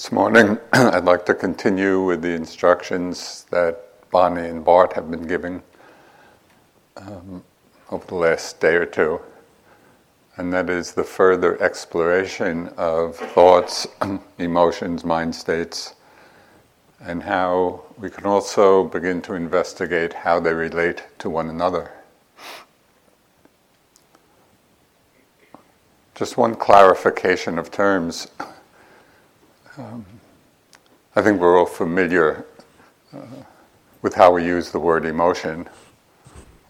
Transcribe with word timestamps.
This 0.00 0.12
morning, 0.12 0.56
I'd 0.72 1.04
like 1.04 1.26
to 1.26 1.34
continue 1.34 2.02
with 2.02 2.22
the 2.22 2.30
instructions 2.30 3.44
that 3.50 3.84
Bonnie 4.10 4.48
and 4.48 4.64
Bart 4.64 4.94
have 4.94 5.10
been 5.10 5.26
giving 5.26 5.62
um, 6.96 7.44
over 7.90 8.06
the 8.06 8.14
last 8.14 8.60
day 8.60 8.76
or 8.76 8.86
two, 8.86 9.20
and 10.38 10.50
that 10.54 10.70
is 10.70 10.92
the 10.92 11.04
further 11.04 11.62
exploration 11.62 12.68
of 12.78 13.14
thoughts, 13.14 13.86
emotions, 14.38 15.04
mind 15.04 15.34
states, 15.34 15.96
and 17.02 17.22
how 17.22 17.82
we 17.98 18.08
can 18.08 18.24
also 18.24 18.84
begin 18.84 19.20
to 19.20 19.34
investigate 19.34 20.14
how 20.14 20.40
they 20.40 20.54
relate 20.54 21.02
to 21.18 21.28
one 21.28 21.50
another. 21.50 21.92
Just 26.14 26.38
one 26.38 26.54
clarification 26.54 27.58
of 27.58 27.70
terms. 27.70 28.28
Um, 29.80 30.04
I 31.16 31.22
think 31.22 31.40
we're 31.40 31.58
all 31.58 31.64
familiar 31.64 32.44
uh, 33.16 33.22
with 34.02 34.12
how 34.12 34.30
we 34.30 34.44
use 34.44 34.70
the 34.70 34.78
word 34.78 35.06
emotion. 35.06 35.70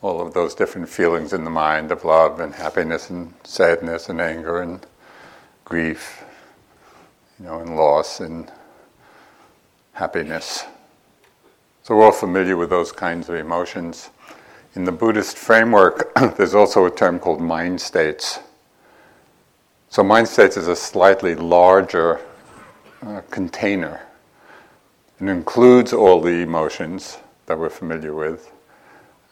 All 0.00 0.24
of 0.24 0.32
those 0.32 0.54
different 0.54 0.88
feelings 0.88 1.32
in 1.32 1.42
the 1.42 1.50
mind 1.50 1.90
of 1.90 2.04
love 2.04 2.38
and 2.38 2.54
happiness 2.54 3.10
and 3.10 3.34
sadness 3.42 4.10
and 4.10 4.20
anger 4.20 4.62
and 4.62 4.86
grief, 5.64 6.22
you 7.40 7.46
know, 7.46 7.58
and 7.58 7.74
loss 7.74 8.20
and 8.20 8.48
happiness. 9.94 10.64
So 11.82 11.96
we're 11.96 12.04
all 12.04 12.12
familiar 12.12 12.56
with 12.56 12.70
those 12.70 12.92
kinds 12.92 13.28
of 13.28 13.34
emotions. 13.34 14.10
In 14.76 14.84
the 14.84 14.92
Buddhist 14.92 15.36
framework, 15.36 16.14
there's 16.36 16.54
also 16.54 16.84
a 16.84 16.94
term 16.94 17.18
called 17.18 17.40
mind 17.40 17.80
states. 17.80 18.38
So 19.88 20.04
mind 20.04 20.28
states 20.28 20.56
is 20.56 20.68
a 20.68 20.76
slightly 20.76 21.34
larger 21.34 22.20
uh, 23.02 23.22
container. 23.30 24.00
It 25.20 25.28
includes 25.28 25.92
all 25.92 26.20
the 26.20 26.42
emotions 26.42 27.18
that 27.46 27.58
we're 27.58 27.70
familiar 27.70 28.14
with, 28.14 28.50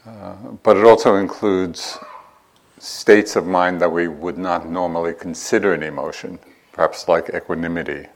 uh, 0.07 0.35
but 0.63 0.77
it 0.77 0.85
also 0.85 1.17
includes 1.17 1.99
states 2.79 3.37
of 3.37 3.47
mind 3.47 3.81
that 3.81 3.91
we 3.91 4.09
would 4.09 4.39
not 4.39 4.69
normally 4.69 5.15
consider 5.15 5.75
an 5.75 5.83
emotion, 5.83 6.39
perhaps 6.73 7.09
like 7.09 7.31
equanimity, 7.35 8.07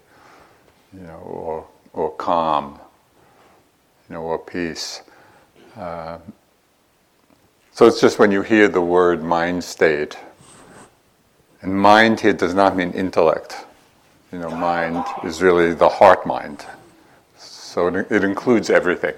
you 0.92 1.00
know, 1.00 1.18
or, 1.18 1.66
or 1.92 2.10
calm, 2.12 2.78
you 4.08 4.14
know, 4.14 4.22
or 4.22 4.38
peace. 4.38 5.02
Uh, 5.76 6.18
so 7.72 7.86
it's 7.86 8.00
just 8.00 8.18
when 8.18 8.30
you 8.30 8.42
hear 8.42 8.68
the 8.68 8.80
word 8.80 9.22
mind 9.22 9.64
state, 9.64 10.18
and 11.62 11.74
mind 11.74 12.20
here 12.20 12.34
does 12.34 12.54
not 12.54 12.76
mean 12.76 12.90
intellect 12.92 13.64
you 14.32 14.38
know, 14.38 14.50
mind 14.50 15.04
is 15.24 15.42
really 15.42 15.74
the 15.74 15.88
heart 15.88 16.26
mind. 16.26 16.64
So 17.36 17.88
it, 17.88 18.10
it 18.10 18.24
includes 18.24 18.70
everything. 18.70 19.14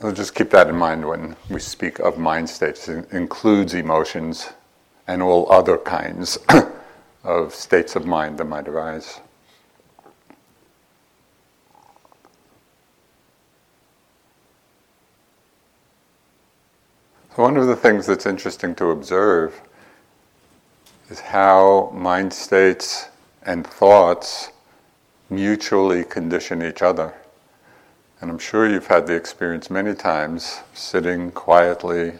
So 0.00 0.12
just 0.12 0.34
keep 0.34 0.50
that 0.50 0.68
in 0.68 0.76
mind 0.76 1.06
when 1.06 1.36
we 1.48 1.60
speak 1.60 2.00
of 2.00 2.18
mind 2.18 2.50
states. 2.50 2.88
It 2.88 3.10
includes 3.12 3.72
emotions 3.72 4.50
and 5.06 5.22
all 5.22 5.50
other 5.50 5.78
kinds 5.78 6.38
of 7.24 7.54
states 7.54 7.94
of 7.94 8.04
mind 8.04 8.38
that 8.38 8.44
might 8.44 8.66
arise. 8.66 9.20
So 17.36 17.42
one 17.42 17.56
of 17.56 17.68
the 17.68 17.76
things 17.76 18.06
that's 18.06 18.26
interesting 18.26 18.74
to 18.76 18.86
observe 18.86 19.60
is 21.08 21.20
how 21.20 21.90
mind 21.94 22.32
states 22.32 23.08
and 23.44 23.66
thoughts 23.66 24.50
mutually 25.30 26.04
condition 26.04 26.62
each 26.62 26.82
other. 26.82 27.14
And 28.20 28.30
I'm 28.30 28.38
sure 28.38 28.68
you've 28.68 28.86
had 28.86 29.06
the 29.06 29.14
experience 29.14 29.70
many 29.70 29.94
times 29.94 30.60
sitting 30.74 31.30
quietly, 31.30 32.14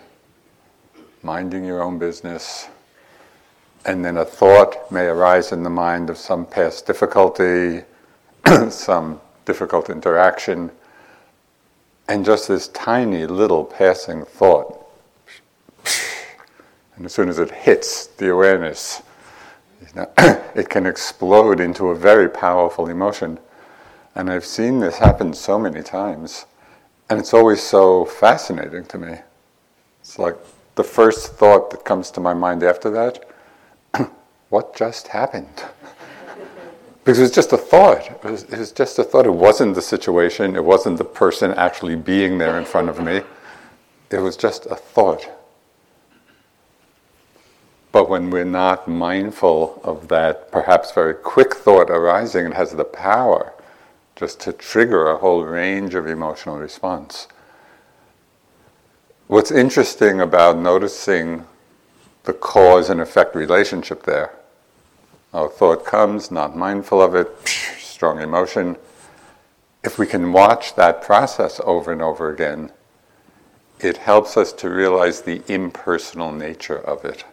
minding 1.22 1.64
your 1.64 1.82
own 1.82 1.98
business, 1.98 2.68
and 3.84 4.04
then 4.04 4.18
a 4.18 4.24
thought 4.24 4.90
may 4.92 5.06
arise 5.06 5.52
in 5.52 5.62
the 5.62 5.70
mind 5.70 6.10
of 6.10 6.18
some 6.18 6.46
past 6.46 6.86
difficulty, 6.86 7.82
some 8.70 9.20
difficult 9.44 9.90
interaction, 9.90 10.70
and 12.08 12.24
just 12.24 12.48
this 12.48 12.68
tiny 12.68 13.26
little 13.26 13.64
passing 13.64 14.24
thought 14.24 14.75
and 16.96 17.04
as 17.04 17.12
soon 17.12 17.28
as 17.28 17.38
it 17.38 17.50
hits 17.50 18.06
the 18.06 18.30
awareness, 18.30 19.02
you 19.80 19.88
know, 19.94 20.10
it 20.54 20.68
can 20.70 20.86
explode 20.86 21.60
into 21.60 21.88
a 21.88 21.94
very 21.94 22.28
powerful 22.28 22.88
emotion. 22.88 23.38
And 24.14 24.30
I've 24.30 24.46
seen 24.46 24.80
this 24.80 24.96
happen 24.96 25.34
so 25.34 25.58
many 25.58 25.82
times. 25.82 26.46
And 27.10 27.20
it's 27.20 27.34
always 27.34 27.62
so 27.62 28.06
fascinating 28.06 28.86
to 28.86 28.98
me. 28.98 29.18
It's 30.00 30.18
like 30.18 30.36
the 30.74 30.84
first 30.84 31.34
thought 31.34 31.70
that 31.70 31.84
comes 31.84 32.10
to 32.12 32.20
my 32.20 32.34
mind 32.34 32.62
after 32.62 32.90
that 32.90 33.28
what 34.48 34.74
just 34.74 35.08
happened? 35.08 35.64
because 37.04 37.18
it 37.18 37.22
was 37.22 37.30
just 37.30 37.52
a 37.52 37.58
thought. 37.58 38.10
It 38.10 38.24
was, 38.24 38.42
it 38.44 38.58
was 38.58 38.72
just 38.72 38.98
a 38.98 39.04
thought. 39.04 39.26
It 39.26 39.34
wasn't 39.34 39.74
the 39.74 39.82
situation, 39.82 40.56
it 40.56 40.64
wasn't 40.64 40.96
the 40.96 41.04
person 41.04 41.52
actually 41.54 41.96
being 41.96 42.38
there 42.38 42.58
in 42.58 42.64
front 42.64 42.88
of 42.88 43.02
me. 43.02 43.20
It 44.10 44.18
was 44.18 44.36
just 44.36 44.66
a 44.66 44.76
thought. 44.76 45.28
But 47.96 48.10
when 48.10 48.28
we're 48.28 48.44
not 48.44 48.86
mindful 48.86 49.80
of 49.82 50.08
that 50.08 50.52
perhaps 50.52 50.92
very 50.92 51.14
quick 51.14 51.54
thought 51.54 51.88
arising, 51.88 52.44
it 52.44 52.52
has 52.52 52.72
the 52.72 52.84
power 52.84 53.54
just 54.16 54.38
to 54.40 54.52
trigger 54.52 55.08
a 55.08 55.16
whole 55.16 55.44
range 55.44 55.94
of 55.94 56.06
emotional 56.06 56.58
response. 56.58 57.26
What's 59.28 59.50
interesting 59.50 60.20
about 60.20 60.58
noticing 60.58 61.46
the 62.24 62.34
cause 62.34 62.90
and 62.90 63.00
effect 63.00 63.34
relationship 63.34 64.02
there, 64.02 64.34
a 65.32 65.48
thought 65.48 65.86
comes, 65.86 66.30
not 66.30 66.54
mindful 66.54 67.00
of 67.00 67.14
it, 67.14 67.30
strong 67.78 68.20
emotion. 68.20 68.76
If 69.82 69.98
we 69.98 70.06
can 70.06 70.34
watch 70.34 70.74
that 70.74 71.00
process 71.00 71.62
over 71.64 71.92
and 71.92 72.02
over 72.02 72.28
again, 72.28 72.72
it 73.80 73.96
helps 73.96 74.36
us 74.36 74.52
to 74.52 74.68
realize 74.68 75.22
the 75.22 75.40
impersonal 75.50 76.30
nature 76.30 76.76
of 76.78 77.02
it. 77.06 77.24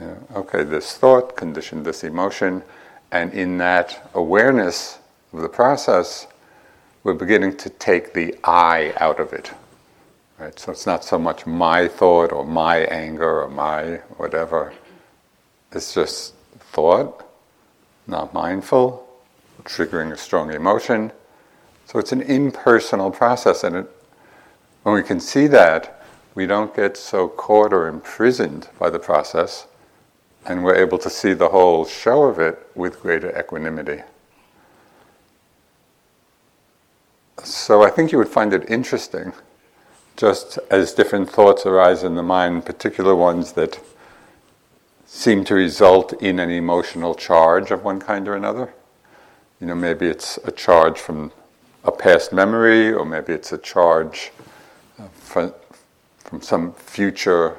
Yeah, 0.00 0.14
okay, 0.36 0.62
this 0.62 0.96
thought 0.96 1.36
conditioned 1.36 1.84
this 1.84 2.04
emotion, 2.04 2.62
and 3.10 3.32
in 3.32 3.58
that 3.58 4.08
awareness 4.14 4.98
of 5.32 5.40
the 5.40 5.48
process, 5.48 6.28
we're 7.02 7.14
beginning 7.14 7.56
to 7.56 7.70
take 7.70 8.14
the 8.14 8.36
I 8.44 8.92
out 8.98 9.18
of 9.18 9.32
it. 9.32 9.50
Right? 10.38 10.56
So 10.56 10.70
it's 10.70 10.86
not 10.86 11.02
so 11.02 11.18
much 11.18 11.46
my 11.46 11.88
thought 11.88 12.32
or 12.32 12.44
my 12.44 12.78
anger 12.78 13.42
or 13.42 13.48
my 13.48 13.96
whatever. 14.18 14.72
It's 15.72 15.94
just 15.94 16.34
thought, 16.72 17.24
not 18.06 18.32
mindful, 18.32 19.04
triggering 19.64 20.12
a 20.12 20.16
strong 20.16 20.52
emotion. 20.52 21.10
So 21.86 21.98
it's 21.98 22.12
an 22.12 22.22
impersonal 22.22 23.10
process, 23.10 23.64
and 23.64 23.74
it, 23.74 23.90
when 24.84 24.94
we 24.94 25.02
can 25.02 25.18
see 25.18 25.48
that, 25.48 26.04
we 26.36 26.46
don't 26.46 26.74
get 26.76 26.96
so 26.96 27.26
caught 27.26 27.72
or 27.72 27.88
imprisoned 27.88 28.68
by 28.78 28.90
the 28.90 29.00
process 29.00 29.66
and 30.48 30.64
we're 30.64 30.74
able 30.74 30.96
to 30.96 31.10
see 31.10 31.34
the 31.34 31.50
whole 31.50 31.84
show 31.84 32.22
of 32.22 32.38
it 32.38 32.58
with 32.74 33.00
greater 33.00 33.38
equanimity. 33.38 34.02
So 37.44 37.82
I 37.82 37.90
think 37.90 38.12
you 38.12 38.18
would 38.18 38.28
find 38.28 38.54
it 38.54 38.68
interesting, 38.70 39.34
just 40.16 40.58
as 40.70 40.94
different 40.94 41.30
thoughts 41.30 41.66
arise 41.66 42.02
in 42.02 42.14
the 42.14 42.22
mind, 42.22 42.64
particular 42.64 43.14
ones 43.14 43.52
that 43.52 43.78
seem 45.06 45.44
to 45.44 45.54
result 45.54 46.14
in 46.14 46.38
an 46.38 46.50
emotional 46.50 47.14
charge 47.14 47.70
of 47.70 47.84
one 47.84 48.00
kind 48.00 48.26
or 48.26 48.34
another. 48.34 48.72
You 49.60 49.66
know, 49.66 49.74
maybe 49.74 50.06
it's 50.06 50.38
a 50.44 50.50
charge 50.50 50.98
from 50.98 51.30
a 51.84 51.92
past 51.92 52.32
memory, 52.32 52.90
or 52.90 53.04
maybe 53.04 53.34
it's 53.34 53.52
a 53.52 53.58
charge 53.58 54.32
uh, 54.98 55.08
from, 55.08 55.52
from 56.24 56.40
some 56.40 56.72
future 56.72 57.56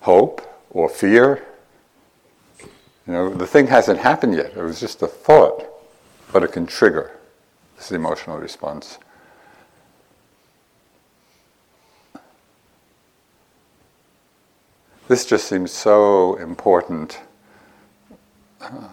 hope 0.00 0.42
or 0.70 0.90
fear 0.90 1.42
you 3.06 3.12
know, 3.12 3.28
the 3.28 3.46
thing 3.46 3.66
hasn't 3.66 4.00
happened 4.00 4.34
yet. 4.34 4.52
It 4.56 4.62
was 4.62 4.80
just 4.80 5.02
a 5.02 5.06
thought, 5.06 5.64
but 6.32 6.42
it 6.42 6.52
can 6.52 6.66
trigger 6.66 7.18
this 7.76 7.92
emotional 7.92 8.38
response. 8.38 8.98
This 15.06 15.26
just 15.26 15.46
seems 15.48 15.70
so 15.70 16.36
important. 16.36 17.20
Uh, 18.60 18.88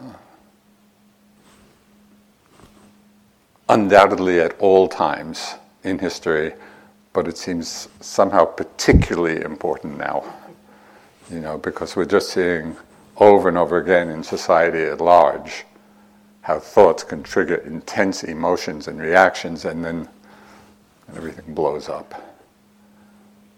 undoubtedly, 3.69 4.41
at 4.41 4.59
all 4.59 4.89
times 4.89 5.55
in 5.85 5.97
history, 5.97 6.53
but 7.13 7.29
it 7.29 7.37
seems 7.37 7.87
somehow 8.01 8.43
particularly 8.43 9.41
important 9.41 9.97
now. 9.97 10.25
You 11.31 11.39
know, 11.39 11.57
because 11.57 11.95
we're 11.95 12.03
just 12.03 12.31
seeing 12.31 12.75
over 13.17 13.49
and 13.49 13.57
over 13.57 13.77
again 13.77 14.09
in 14.09 14.23
society 14.23 14.83
at 14.83 15.01
large 15.01 15.65
how 16.41 16.59
thoughts 16.59 17.03
can 17.03 17.21
trigger 17.23 17.55
intense 17.55 18.23
emotions 18.23 18.87
and 18.87 18.99
reactions 18.99 19.65
and 19.65 19.85
then 19.85 20.07
everything 21.15 21.53
blows 21.53 21.87
up. 21.87 22.35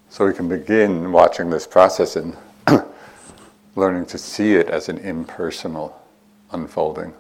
So 0.10 0.28
we 0.28 0.34
can 0.34 0.50
begin 0.50 1.12
watching 1.12 1.50
this 1.50 1.66
process 1.66 2.16
and 2.18 2.36
learning 3.76 4.06
to 4.08 4.18
see 4.18 4.54
it 4.56 4.68
as 4.68 4.90
an 4.90 4.98
impersonal 5.00 6.00
unfolding. 6.52 7.14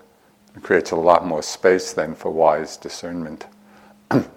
It 0.56 0.62
creates 0.62 0.92
a 0.92 0.96
lot 0.96 1.26
more 1.26 1.42
space 1.42 1.94
then 1.94 2.14
for 2.14 2.30
wise 2.30 2.78
discernment. 2.78 3.48
the 4.10 4.28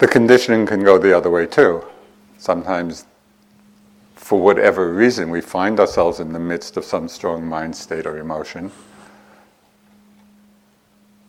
conditioning 0.00 0.66
can 0.66 0.82
go 0.82 0.98
the 0.98 1.16
other 1.16 1.30
way 1.30 1.46
too. 1.46 1.84
Sometimes, 2.38 3.04
for 4.32 4.40
whatever 4.40 4.90
reason, 4.94 5.28
we 5.28 5.42
find 5.42 5.78
ourselves 5.78 6.18
in 6.18 6.32
the 6.32 6.38
midst 6.38 6.78
of 6.78 6.86
some 6.86 7.06
strong 7.06 7.46
mind 7.46 7.76
state 7.76 8.06
or 8.06 8.16
emotion. 8.16 8.72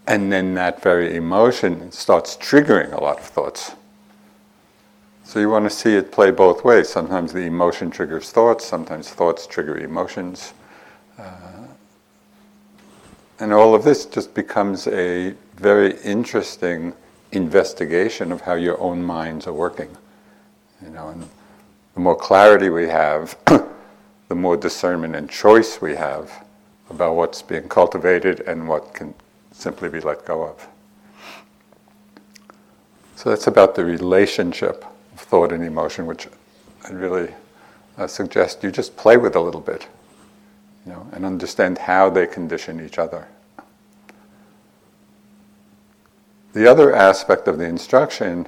And 0.08 0.32
then 0.32 0.54
that 0.54 0.82
very 0.82 1.18
emotion 1.18 1.92
starts 1.92 2.38
triggering 2.38 2.94
a 2.94 3.04
lot 3.04 3.20
of 3.20 3.26
thoughts. 3.26 3.74
So 5.26 5.42
you 5.42 5.50
want 5.50 5.66
to 5.66 5.70
see 5.70 5.96
it 5.96 6.14
play 6.14 6.32
both 6.32 6.64
ways. 6.64 6.88
Sometimes 6.88 7.34
the 7.34 7.42
emotion 7.42 7.92
triggers 7.92 8.32
thoughts, 8.32 8.64
sometimes 8.64 9.10
thoughts 9.10 9.48
trigger 9.48 9.78
emotions. 9.80 10.54
Uh, 11.20 11.68
and 13.38 13.52
all 13.52 13.76
of 13.76 13.84
this 13.84 14.06
just 14.06 14.34
becomes 14.34 14.88
a 14.88 15.36
very 15.58 16.00
interesting 16.04 16.94
investigation 17.34 18.32
of 18.32 18.40
how 18.40 18.54
your 18.54 18.80
own 18.80 19.04
minds 19.04 19.46
are 19.46 19.52
working. 19.52 19.90
You 20.82 20.92
know, 20.92 21.10
and 21.10 21.28
the 21.94 22.00
more 22.00 22.16
clarity 22.16 22.70
we 22.70 22.88
have, 22.88 23.38
the 24.28 24.36
more 24.36 24.58
discernment 24.58 25.16
and 25.16 25.30
choice 25.30 25.82
we 25.82 25.96
have 25.96 26.46
about 26.90 27.16
what's 27.16 27.42
being 27.42 27.68
cultivated 27.70 28.42
and 28.42 28.68
what 28.68 28.94
can 28.94 29.14
simply 29.52 29.90
be 29.90 30.00
let 30.00 30.26
go 30.26 30.44
of. 30.44 30.68
So 33.16 33.30
that's 33.30 33.48
about 33.48 33.76
the 33.76 33.86
relationship 33.86 34.86
of 35.14 35.20
thought 35.20 35.52
and 35.52 35.64
emotion, 35.64 36.06
which 36.06 36.28
I 36.84 36.92
really 36.92 37.34
uh, 37.98 38.08
suggest 38.08 38.64
you 38.64 38.72
just 38.72 38.98
play 38.98 39.18
with 39.18 39.36
a 39.36 39.40
little 39.40 39.62
bit, 39.62 39.88
you 40.86 40.92
know, 40.92 41.08
and 41.14 41.26
understand 41.26 41.78
how 41.78 42.10
they 42.10 42.28
condition 42.28 42.84
each 42.84 42.98
other. 42.98 43.28
The 46.54 46.70
other 46.70 46.94
aspect 46.94 47.48
of 47.48 47.58
the 47.58 47.66
instruction 47.66 48.48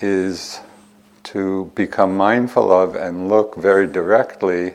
is 0.00 0.60
to 1.24 1.70
become 1.74 2.16
mindful 2.16 2.72
of 2.72 2.94
and 2.94 3.28
look 3.28 3.56
very 3.56 3.86
directly 3.86 4.74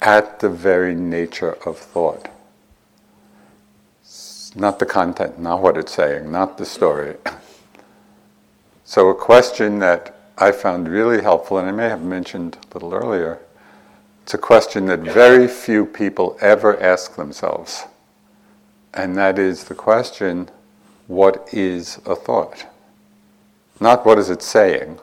at 0.00 0.40
the 0.40 0.48
very 0.48 0.94
nature 0.94 1.56
of 1.66 1.78
thought. 1.78 2.28
Not 4.54 4.78
the 4.78 4.86
content, 4.86 5.38
not 5.38 5.62
what 5.62 5.76
it's 5.76 5.94
saying, 5.94 6.30
not 6.30 6.58
the 6.58 6.66
story. 6.66 7.16
So, 8.84 9.08
a 9.08 9.14
question 9.14 9.78
that 9.78 10.14
I 10.36 10.52
found 10.52 10.86
really 10.88 11.22
helpful, 11.22 11.56
and 11.56 11.66
I 11.66 11.72
may 11.72 11.88
have 11.88 12.02
mentioned 12.02 12.58
a 12.60 12.74
little 12.74 12.92
earlier, 12.92 13.38
it's 14.22 14.34
a 14.34 14.38
question 14.38 14.86
that 14.86 15.00
very 15.00 15.48
few 15.48 15.86
people 15.86 16.36
ever 16.40 16.80
ask 16.82 17.16
themselves. 17.16 17.84
And 18.92 19.16
that 19.16 19.38
is 19.38 19.64
the 19.64 19.74
question 19.74 20.50
what 21.06 21.48
is 21.52 22.00
a 22.04 22.14
thought? 22.14 22.66
Not 23.80 24.04
what 24.04 24.18
is 24.18 24.30
it 24.30 24.42
saying, 24.42 24.98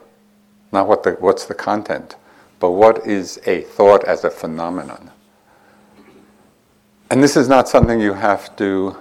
not 0.72 0.86
what 0.86 1.02
the, 1.02 1.12
what's 1.12 1.46
the 1.46 1.54
content, 1.54 2.16
but 2.58 2.70
what 2.70 3.06
is 3.06 3.40
a 3.46 3.62
thought 3.62 4.04
as 4.04 4.24
a 4.24 4.30
phenomenon? 4.30 5.10
And 7.10 7.22
this 7.22 7.36
is 7.36 7.48
not 7.48 7.68
something 7.68 8.00
you 8.00 8.12
have 8.14 8.54
to 8.56 8.96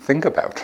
think 0.00 0.24
about. 0.24 0.62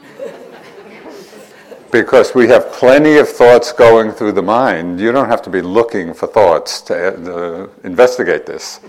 because 1.90 2.34
we 2.34 2.48
have 2.48 2.70
plenty 2.72 3.16
of 3.16 3.28
thoughts 3.28 3.72
going 3.72 4.12
through 4.12 4.32
the 4.32 4.42
mind. 4.42 5.00
You 5.00 5.10
don't 5.10 5.28
have 5.28 5.40
to 5.42 5.50
be 5.50 5.62
looking 5.62 6.12
for 6.12 6.26
thoughts 6.26 6.82
to 6.82 6.94
uh, 7.34 7.68
investigate 7.84 8.44
this. 8.44 8.80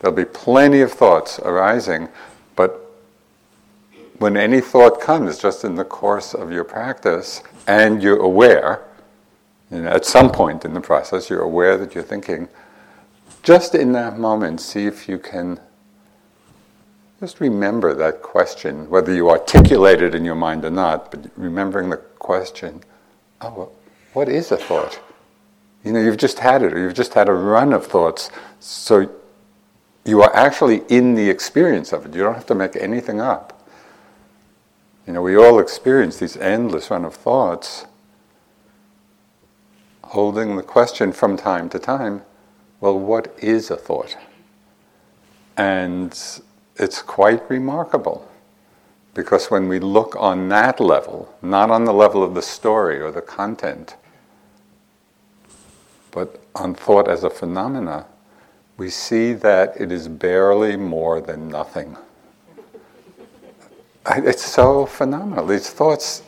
There'll 0.00 0.16
be 0.16 0.24
plenty 0.24 0.80
of 0.80 0.92
thoughts 0.92 1.38
arising, 1.40 2.08
but 2.56 2.88
when 4.18 4.36
any 4.36 4.60
thought 4.60 5.00
comes 5.00 5.38
just 5.38 5.64
in 5.64 5.76
the 5.76 5.84
course 5.84 6.34
of 6.34 6.50
your 6.50 6.64
practice 6.64 7.42
and 7.66 8.02
you're 8.02 8.20
aware, 8.20 8.87
you 9.70 9.82
know, 9.82 9.88
at 9.88 10.04
some 10.04 10.30
point 10.30 10.64
in 10.64 10.74
the 10.74 10.80
process, 10.80 11.28
you're 11.28 11.42
aware 11.42 11.76
that 11.76 11.94
you're 11.94 12.04
thinking, 12.04 12.48
just 13.42 13.74
in 13.74 13.92
that 13.92 14.18
moment, 14.18 14.60
see 14.60 14.86
if 14.86 15.08
you 15.08 15.18
can 15.18 15.60
just 17.20 17.40
remember 17.40 17.94
that 17.94 18.22
question, 18.22 18.88
whether 18.88 19.12
you 19.12 19.28
articulate 19.28 20.02
it 20.02 20.14
in 20.14 20.24
your 20.24 20.36
mind 20.36 20.64
or 20.64 20.70
not, 20.70 21.10
but 21.10 21.30
remembering 21.36 21.90
the 21.90 21.96
question, 21.96 22.80
oh, 23.40 23.52
well, 23.56 23.72
what 24.12 24.28
is 24.28 24.52
a 24.52 24.56
thought? 24.56 25.00
You 25.84 25.92
know, 25.92 26.00
you've 26.00 26.16
just 26.16 26.38
had 26.38 26.62
it, 26.62 26.72
or 26.72 26.78
you've 26.78 26.94
just 26.94 27.14
had 27.14 27.28
a 27.28 27.32
run 27.32 27.72
of 27.72 27.86
thoughts, 27.86 28.30
so 28.60 29.10
you 30.04 30.22
are 30.22 30.34
actually 30.34 30.82
in 30.88 31.14
the 31.14 31.28
experience 31.28 31.92
of 31.92 32.06
it. 32.06 32.14
You 32.14 32.22
don't 32.22 32.34
have 32.34 32.46
to 32.46 32.54
make 32.54 32.76
anything 32.76 33.20
up. 33.20 33.68
You 35.06 35.12
know, 35.12 35.22
we 35.22 35.36
all 35.36 35.58
experience 35.58 36.18
these 36.18 36.36
endless 36.36 36.90
run 36.90 37.04
of 37.04 37.14
thoughts, 37.14 37.86
holding 40.08 40.56
the 40.56 40.62
question 40.62 41.12
from 41.12 41.36
time 41.36 41.68
to 41.68 41.78
time, 41.78 42.22
well, 42.80 42.98
what 42.98 43.34
is 43.38 43.70
a 43.70 43.76
thought? 43.76 44.16
And 45.56 46.12
it's 46.76 47.02
quite 47.02 47.48
remarkable. 47.50 48.26
Because 49.12 49.50
when 49.50 49.68
we 49.68 49.80
look 49.80 50.14
on 50.16 50.48
that 50.48 50.80
level, 50.80 51.34
not 51.42 51.70
on 51.70 51.84
the 51.84 51.92
level 51.92 52.22
of 52.22 52.34
the 52.34 52.42
story 52.42 53.00
or 53.00 53.10
the 53.10 53.20
content, 53.20 53.96
but 56.10 56.40
on 56.54 56.74
thought 56.74 57.08
as 57.08 57.24
a 57.24 57.30
phenomena, 57.30 58.06
we 58.76 58.88
see 58.88 59.32
that 59.34 59.78
it 59.78 59.90
is 59.92 60.08
barely 60.08 60.76
more 60.76 61.20
than 61.20 61.48
nothing. 61.48 61.96
It's 64.10 64.44
so 64.44 64.86
phenomenal. 64.86 65.46
These 65.46 65.68
thoughts, 65.68 66.22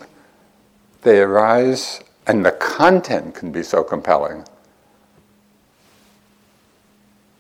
they 1.01 1.21
arise, 1.21 2.03
and 2.31 2.47
the 2.47 2.53
content 2.53 3.35
can 3.35 3.51
be 3.51 3.61
so 3.61 3.83
compelling. 3.83 4.45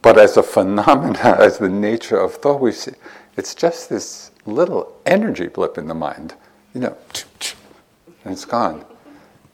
But 0.02 0.18
as 0.18 0.36
a 0.36 0.42
phenomena, 0.42 1.36
as 1.38 1.58
the 1.58 1.68
nature 1.68 2.18
of 2.18 2.34
thought, 2.34 2.60
we 2.60 2.72
see 2.72 2.94
it's 3.36 3.54
just 3.54 3.88
this 3.88 4.32
little 4.46 5.00
energy 5.06 5.46
blip 5.46 5.78
in 5.78 5.86
the 5.86 5.94
mind, 5.94 6.34
you 6.74 6.80
know, 6.80 6.96
and 8.24 8.32
it's 8.32 8.44
gone. 8.44 8.84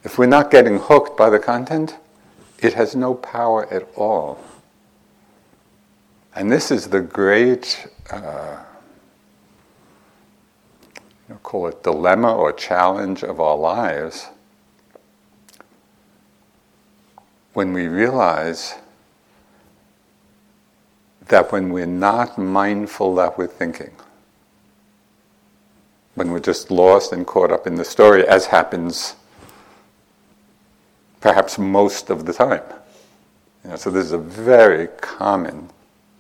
If 0.05 0.17
we're 0.17 0.25
not 0.25 0.51
getting 0.51 0.79
hooked 0.79 1.19
by 1.19 1.29
the 1.29 1.39
content, 1.39 1.97
it 2.61 2.73
has 2.73 2.97
no 2.97 3.13
power 3.13 3.71
at 3.71 3.87
all. 3.95 4.43
And 6.35 6.51
this 6.51 6.71
is 6.71 6.89
the 6.89 7.03
great, 7.03 7.87
uh, 8.11 8.57
you 11.29 11.35
know, 11.35 11.41
call 11.43 11.67
it 11.67 11.83
dilemma 11.83 12.35
or 12.35 12.55
challenge 12.55 13.23
of 13.23 13.39
our 13.39 13.59
lives. 13.59 14.29
When 17.57 17.73
we 17.73 17.87
realize 17.87 18.75
that 21.29 21.53
when 21.53 21.71
we're 21.71 21.87
not 21.87 22.37
mindful 22.37 23.15
that 23.15 23.39
we're 23.39 23.47
thinking, 23.47 23.93
when 26.17 26.33
we're 26.33 26.41
just 26.41 26.71
lost 26.71 27.15
and 27.15 27.27
caught 27.27 27.51
up 27.51 27.67
in 27.67 27.77
the 27.77 27.85
story, 27.87 28.29
as 28.29 28.45
happens 28.45 29.17
perhaps 31.23 31.57
most 31.59 32.11
of 32.11 32.27
the 32.27 32.35
time. 32.35 32.61
You 33.65 33.71
know, 33.71 33.77
so 33.77 33.91
this 33.91 34.05
is 34.05 34.13
a 34.13 34.19
very 34.19 34.89
common 35.01 35.71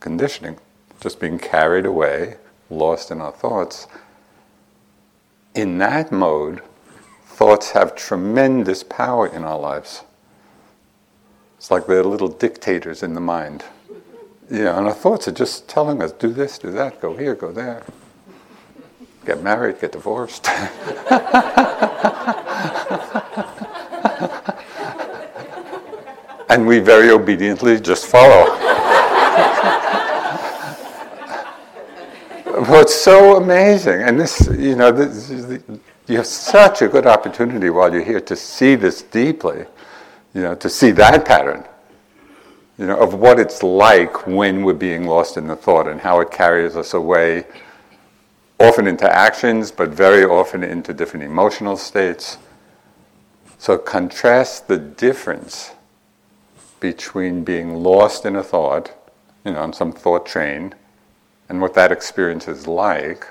conditioning, 0.00 0.56
just 1.02 1.20
being 1.20 1.38
carried 1.38 1.84
away, 1.84 2.36
lost 2.70 3.10
in 3.10 3.20
our 3.20 3.32
thoughts. 3.32 3.88
In 5.54 5.76
that 5.76 6.10
mode, 6.10 6.62
thoughts 7.26 7.72
have 7.72 7.94
tremendous 7.94 8.82
power 8.82 9.26
in 9.26 9.44
our 9.44 9.58
lives. 9.58 10.02
It's 11.56 11.70
like 11.70 11.86
they're 11.86 12.04
little 12.04 12.28
dictators 12.28 13.02
in 13.02 13.14
the 13.14 13.20
mind. 13.20 13.64
Yeah, 14.50 14.78
and 14.78 14.86
our 14.86 14.94
thoughts 14.94 15.26
are 15.26 15.32
just 15.32 15.68
telling 15.68 16.02
us 16.02 16.12
do 16.12 16.28
this, 16.28 16.58
do 16.58 16.70
that, 16.72 17.00
go 17.00 17.16
here, 17.16 17.34
go 17.34 17.50
there. 17.50 17.82
Get 19.24 19.42
married, 19.42 19.80
get 19.80 19.90
divorced. 19.92 20.48
and 26.48 26.66
we 26.66 26.78
very 26.78 27.10
obediently 27.10 27.80
just 27.80 28.06
follow. 28.06 28.44
What's 32.68 32.94
so 32.94 33.36
amazing, 33.36 34.02
and 34.02 34.20
this, 34.20 34.48
you 34.56 34.76
know, 34.76 34.92
this, 34.92 35.30
you 36.06 36.16
have 36.16 36.26
such 36.26 36.82
a 36.82 36.88
good 36.88 37.06
opportunity 37.06 37.68
while 37.68 37.92
you're 37.92 38.04
here 38.04 38.20
to 38.20 38.36
see 38.36 38.76
this 38.76 39.02
deeply, 39.02 39.66
you 40.36 40.42
know, 40.42 40.54
to 40.54 40.68
see 40.68 40.90
that 40.90 41.24
pattern 41.24 41.64
you 42.78 42.86
know, 42.86 42.98
of 42.98 43.14
what 43.14 43.40
it's 43.40 43.62
like 43.62 44.26
when 44.26 44.62
we're 44.62 44.74
being 44.74 45.06
lost 45.06 45.38
in 45.38 45.46
the 45.46 45.56
thought 45.56 45.88
and 45.88 45.98
how 45.98 46.20
it 46.20 46.30
carries 46.30 46.76
us 46.76 46.92
away, 46.92 47.46
often 48.60 48.86
into 48.86 49.10
actions, 49.10 49.70
but 49.70 49.88
very 49.88 50.24
often 50.24 50.62
into 50.62 50.92
different 50.92 51.24
emotional 51.24 51.78
states. 51.78 52.36
So 53.56 53.78
contrast 53.78 54.68
the 54.68 54.76
difference 54.76 55.72
between 56.78 57.42
being 57.42 57.76
lost 57.76 58.26
in 58.26 58.36
a 58.36 58.42
thought, 58.42 58.92
you 59.42 59.52
know, 59.52 59.60
on 59.60 59.72
some 59.72 59.90
thought 59.90 60.26
train, 60.26 60.74
and 61.48 61.62
what 61.62 61.72
that 61.72 61.90
experience 61.90 62.46
is 62.46 62.66
like, 62.66 63.26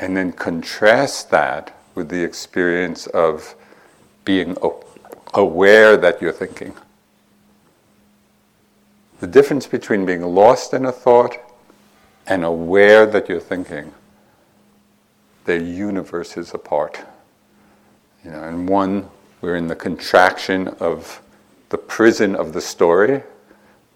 and 0.00 0.16
then 0.16 0.32
contrast 0.32 1.30
that 1.30 1.78
with 1.94 2.08
the 2.08 2.24
experience 2.24 3.06
of 3.06 3.54
being 4.24 4.56
aware 4.60 4.89
that 5.32 6.18
you're 6.20 6.32
thinking. 6.32 6.74
The 9.20 9.26
difference 9.26 9.66
between 9.66 10.06
being 10.06 10.22
lost 10.22 10.72
in 10.72 10.86
a 10.86 10.92
thought 10.92 11.36
and 12.26 12.44
aware 12.44 13.06
that 13.06 13.28
you're 13.28 13.40
thinking, 13.40 13.92
they're 15.44 15.60
universes 15.60 16.54
apart. 16.54 17.00
You 18.24 18.30
know, 18.30 18.44
in 18.44 18.66
one, 18.66 19.08
we're 19.40 19.56
in 19.56 19.66
the 19.66 19.76
contraction 19.76 20.68
of 20.80 21.22
the 21.70 21.78
prison 21.78 22.34
of 22.34 22.52
the 22.52 22.60
story, 22.60 23.22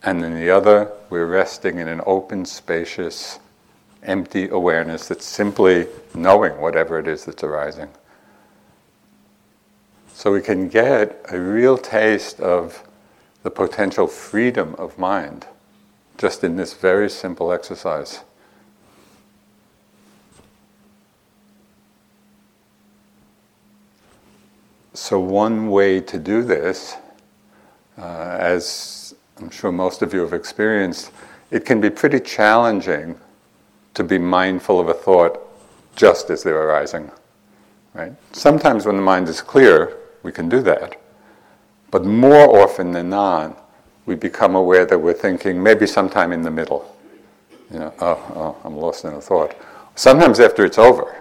and 0.02 0.24
in 0.24 0.34
the 0.34 0.50
other, 0.50 0.90
we're 1.10 1.26
resting 1.26 1.78
in 1.78 1.88
an 1.88 2.00
open, 2.06 2.44
spacious, 2.44 3.38
empty 4.02 4.48
awareness 4.48 5.08
that's 5.08 5.24
simply 5.24 5.86
knowing 6.14 6.60
whatever 6.60 6.98
it 6.98 7.08
is 7.08 7.24
that's 7.24 7.42
arising. 7.42 7.88
So 10.14 10.32
we 10.32 10.40
can 10.40 10.68
get 10.68 11.20
a 11.28 11.38
real 11.38 11.76
taste 11.76 12.40
of 12.40 12.84
the 13.42 13.50
potential 13.50 14.06
freedom 14.06 14.76
of 14.76 14.96
mind 14.96 15.44
just 16.16 16.44
in 16.44 16.54
this 16.54 16.72
very 16.72 17.10
simple 17.10 17.52
exercise. 17.52 18.20
So, 24.94 25.18
one 25.18 25.68
way 25.68 26.00
to 26.00 26.18
do 26.18 26.44
this, 26.44 26.96
uh, 27.98 28.36
as 28.38 29.14
I'm 29.38 29.50
sure 29.50 29.72
most 29.72 30.00
of 30.00 30.14
you 30.14 30.20
have 30.20 30.32
experienced, 30.32 31.10
it 31.50 31.66
can 31.66 31.80
be 31.80 31.90
pretty 31.90 32.20
challenging 32.20 33.18
to 33.94 34.04
be 34.04 34.18
mindful 34.18 34.78
of 34.78 34.88
a 34.88 34.94
thought 34.94 35.40
just 35.96 36.30
as 36.30 36.44
they're 36.44 36.62
arising. 36.62 37.10
Right? 37.92 38.12
Sometimes 38.32 38.86
when 38.86 38.96
the 38.96 39.02
mind 39.02 39.28
is 39.28 39.42
clear, 39.42 39.96
we 40.24 40.32
can 40.32 40.48
do 40.48 40.60
that. 40.62 41.00
But 41.92 42.04
more 42.04 42.60
often 42.60 42.90
than 42.90 43.10
not, 43.10 43.70
we 44.06 44.16
become 44.16 44.56
aware 44.56 44.84
that 44.84 44.98
we're 44.98 45.12
thinking 45.12 45.62
maybe 45.62 45.86
sometime 45.86 46.32
in 46.32 46.42
the 46.42 46.50
middle. 46.50 46.96
You 47.72 47.78
know, 47.78 47.94
oh, 48.00 48.32
oh, 48.34 48.56
I'm 48.64 48.76
lost 48.76 49.04
in 49.04 49.14
a 49.14 49.20
thought. 49.20 49.54
Sometimes 49.94 50.40
after 50.40 50.64
it's 50.64 50.78
over, 50.78 51.14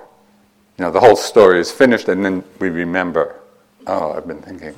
you 0.78 0.86
know, 0.86 0.92
the 0.92 1.00
whole 1.00 1.16
story 1.16 1.60
is 1.60 1.72
finished, 1.72 2.10
and 2.10 2.26
then 2.26 2.44
we 2.60 2.70
remember, 2.70 3.40
oh, 3.86 4.14
I've 4.14 4.28
been 4.28 4.42
thinking. 4.42 4.76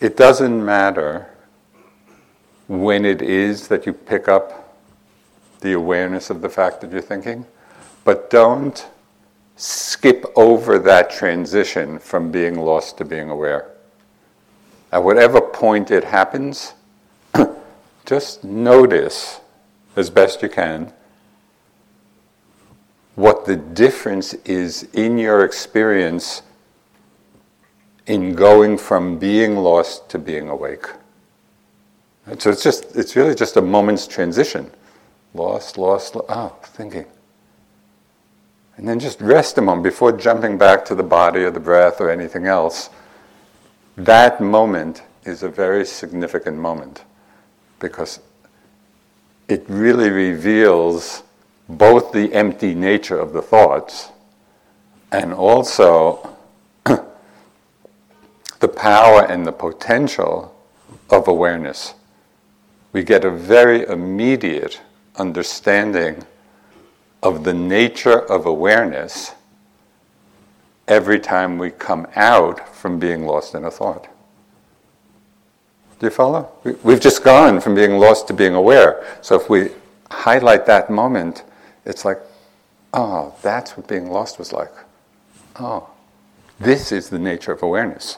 It 0.00 0.16
doesn't 0.16 0.64
matter 0.64 1.28
when 2.66 3.04
it 3.04 3.20
is 3.20 3.68
that 3.68 3.84
you 3.84 3.92
pick 3.92 4.28
up 4.28 4.78
the 5.60 5.74
awareness 5.74 6.30
of 6.30 6.40
the 6.40 6.48
fact 6.48 6.80
that 6.80 6.90
you're 6.90 7.02
thinking, 7.02 7.44
but 8.04 8.30
don't 8.30 8.88
skip 9.60 10.24
over 10.36 10.78
that 10.78 11.10
transition 11.10 11.98
from 11.98 12.30
being 12.30 12.58
lost 12.58 12.96
to 12.96 13.04
being 13.04 13.28
aware. 13.28 13.70
At 14.90 15.04
whatever 15.04 15.40
point 15.42 15.90
it 15.90 16.04
happens, 16.04 16.72
just 18.06 18.42
notice 18.42 19.40
as 19.96 20.08
best 20.08 20.42
you 20.42 20.48
can 20.48 20.94
what 23.16 23.44
the 23.44 23.56
difference 23.56 24.32
is 24.46 24.84
in 24.94 25.18
your 25.18 25.44
experience 25.44 26.40
in 28.06 28.34
going 28.34 28.78
from 28.78 29.18
being 29.18 29.56
lost 29.56 30.08
to 30.08 30.18
being 30.18 30.48
awake. 30.48 30.86
So 32.38 32.48
it's 32.48 32.62
just 32.62 32.96
it's 32.96 33.14
really 33.14 33.34
just 33.34 33.58
a 33.58 33.62
moment's 33.62 34.06
transition. 34.06 34.70
Lost, 35.34 35.76
lost, 35.76 36.16
lost 36.16 36.26
oh, 36.30 36.34
ah, 36.34 36.48
thinking. 36.62 37.04
And 38.80 38.88
then 38.88 38.98
just 38.98 39.20
rest 39.20 39.58
a 39.58 39.60
moment 39.60 39.84
before 39.84 40.10
jumping 40.10 40.56
back 40.56 40.86
to 40.86 40.94
the 40.94 41.02
body 41.02 41.40
or 41.40 41.50
the 41.50 41.60
breath 41.60 42.00
or 42.00 42.08
anything 42.08 42.46
else. 42.46 42.88
That 43.98 44.40
moment 44.40 45.02
is 45.22 45.42
a 45.42 45.50
very 45.50 45.84
significant 45.84 46.56
moment 46.56 47.04
because 47.78 48.20
it 49.48 49.66
really 49.68 50.08
reveals 50.08 51.24
both 51.68 52.12
the 52.12 52.32
empty 52.32 52.74
nature 52.74 53.18
of 53.18 53.34
the 53.34 53.42
thoughts 53.42 54.08
and 55.12 55.34
also 55.34 56.34
the 56.84 58.68
power 58.68 59.26
and 59.26 59.46
the 59.46 59.52
potential 59.52 60.56
of 61.10 61.28
awareness. 61.28 61.92
We 62.94 63.04
get 63.04 63.26
a 63.26 63.30
very 63.30 63.82
immediate 63.86 64.80
understanding 65.16 66.24
of 67.22 67.44
the 67.44 67.54
nature 67.54 68.18
of 68.18 68.46
awareness 68.46 69.32
every 70.88 71.20
time 71.20 71.58
we 71.58 71.70
come 71.70 72.06
out 72.16 72.74
from 72.74 72.98
being 72.98 73.26
lost 73.26 73.54
in 73.54 73.64
a 73.64 73.70
thought. 73.70 74.08
Do 75.98 76.06
you 76.06 76.10
follow? 76.10 76.50
We've 76.82 77.00
just 77.00 77.22
gone 77.22 77.60
from 77.60 77.74
being 77.74 77.98
lost 77.98 78.26
to 78.28 78.34
being 78.34 78.54
aware. 78.54 79.18
So 79.20 79.38
if 79.38 79.50
we 79.50 79.68
highlight 80.10 80.64
that 80.66 80.90
moment, 80.90 81.44
it's 81.84 82.04
like, 82.04 82.18
oh, 82.94 83.34
that's 83.42 83.76
what 83.76 83.86
being 83.86 84.10
lost 84.10 84.38
was 84.38 84.52
like. 84.52 84.72
Oh, 85.56 85.90
this 86.58 86.90
is 86.90 87.10
the 87.10 87.18
nature 87.18 87.52
of 87.52 87.62
awareness. 87.62 88.16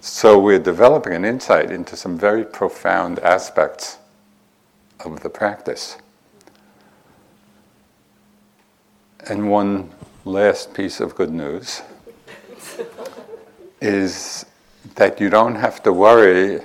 So 0.00 0.38
we're 0.38 0.60
developing 0.60 1.12
an 1.12 1.24
insight 1.24 1.70
into 1.70 1.96
some 1.96 2.16
very 2.16 2.44
profound 2.44 3.18
aspects 3.18 3.98
of 5.00 5.20
the 5.20 5.28
practice. 5.28 5.98
And 9.28 9.50
one 9.50 9.90
last 10.24 10.72
piece 10.72 11.00
of 11.00 11.14
good 11.14 11.30
news 11.30 11.82
is 13.80 14.46
that 14.94 15.20
you 15.20 15.28
don't 15.28 15.54
have 15.54 15.82
to 15.82 15.92
worry 15.92 16.60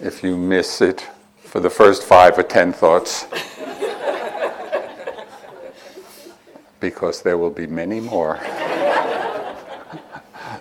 if 0.00 0.22
you 0.22 0.36
miss 0.36 0.80
it 0.80 1.06
for 1.44 1.60
the 1.60 1.70
first 1.70 2.02
five 2.02 2.38
or 2.38 2.42
ten 2.42 2.72
thoughts, 2.72 3.26
because 6.80 7.22
there 7.22 7.38
will 7.38 7.50
be 7.50 7.66
many 7.66 8.00
more. 8.00 8.38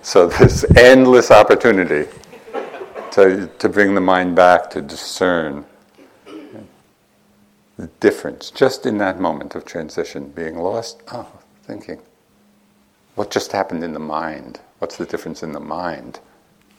so 0.01 0.27
there's 0.27 0.65
endless 0.75 1.31
opportunity 1.31 2.09
to, 3.11 3.47
to 3.59 3.69
bring 3.69 3.95
the 3.95 4.01
mind 4.01 4.35
back 4.35 4.69
to 4.71 4.81
discern 4.81 5.65
the 7.79 7.87
difference 8.01 8.51
just 8.51 8.85
in 8.85 8.97
that 8.97 9.21
moment 9.21 9.55
of 9.55 9.63
transition, 9.63 10.29
being 10.31 10.59
lost. 10.59 11.01
Oh, 11.13 11.31
thinking. 11.63 12.01
What 13.15 13.31
just 13.31 13.53
happened 13.53 13.85
in 13.85 13.93
the 13.93 13.99
mind? 13.99 14.59
What's 14.79 14.97
the 14.97 15.05
difference 15.05 15.43
in 15.43 15.53
the 15.53 15.61
mind 15.61 16.19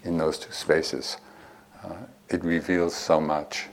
in 0.05 0.19
those 0.19 0.39
two 0.39 0.53
spaces? 0.53 1.17
Uh, 1.83 1.97
it 2.29 2.45
reveals 2.45 2.95
so 2.95 3.19
much. 3.19 3.69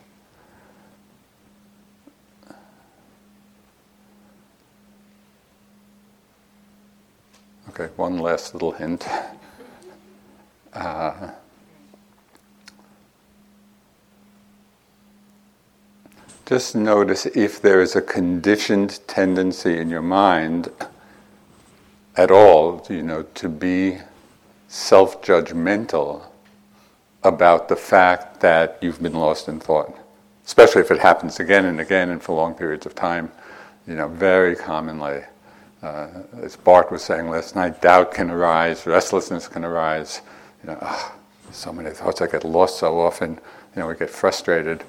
Okay, 7.70 7.90
one 7.98 8.20
last 8.20 8.54
little 8.54 8.72
hint. 8.72 9.06
Uh, 10.74 11.32
just 16.48 16.78
notice 16.78 17.26
if 17.26 17.62
there 17.62 17.82
is 17.82 17.94
a 17.98 18.02
conditioned 18.02 19.02
tendency 19.06 19.78
in 19.78 19.90
your 19.90 20.02
mind 20.02 20.70
at 22.16 22.32
all, 22.32 22.86
you 22.90 23.04
know, 23.04 23.24
to 23.36 23.50
be 23.50 23.98
self 24.70 25.22
judgmental 25.22 26.24
about 27.22 27.68
the 27.68 27.76
fact 27.76 28.40
that 28.40 28.78
you've 28.80 29.04
been 29.04 29.14
lost 29.14 29.50
in 29.50 29.60
thought, 29.60 29.94
especially 30.46 30.82
if 30.82 30.90
it 30.90 31.00
happens 31.00 31.42
again 31.42 31.66
and 31.66 31.82
again 31.82 32.10
and 32.12 32.24
for 32.24 32.34
long 32.34 32.54
periods 32.54 32.86
of 32.86 32.96
time. 32.96 33.30
You 33.86 33.96
know, 33.96 34.08
very 34.08 34.56
commonly, 34.56 35.24
uh, 35.84 36.08
as 36.42 36.56
Bart 36.56 36.94
was 36.94 37.04
saying 37.04 37.30
last 37.30 37.58
night, 37.58 37.82
doubt 37.82 38.14
can 38.14 38.32
arise, 38.32 38.86
restlessness 38.86 39.50
can 39.50 39.66
arise. 39.66 40.22
You 40.64 40.72
know, 40.72 40.78
oh, 40.82 41.16
so 41.52 41.74
many 41.74 41.90
thoughts, 41.90 42.22
I 42.22 42.28
get 42.28 42.46
lost 42.46 42.80
so 42.80 43.02
often. 43.02 43.32
You 43.76 43.82
know, 43.82 43.88
we 43.88 43.96
get 43.96 44.10
frustrated. 44.10 44.86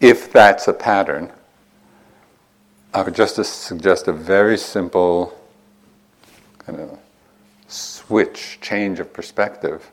If 0.00 0.30
that's 0.32 0.68
a 0.68 0.72
pattern, 0.72 1.32
I 2.92 3.02
would 3.02 3.14
just 3.14 3.36
suggest 3.36 4.08
a 4.08 4.12
very 4.12 4.58
simple 4.58 5.38
kind 6.58 6.80
of 6.80 6.98
switch, 7.68 8.58
change 8.60 9.00
of 9.00 9.12
perspective. 9.12 9.90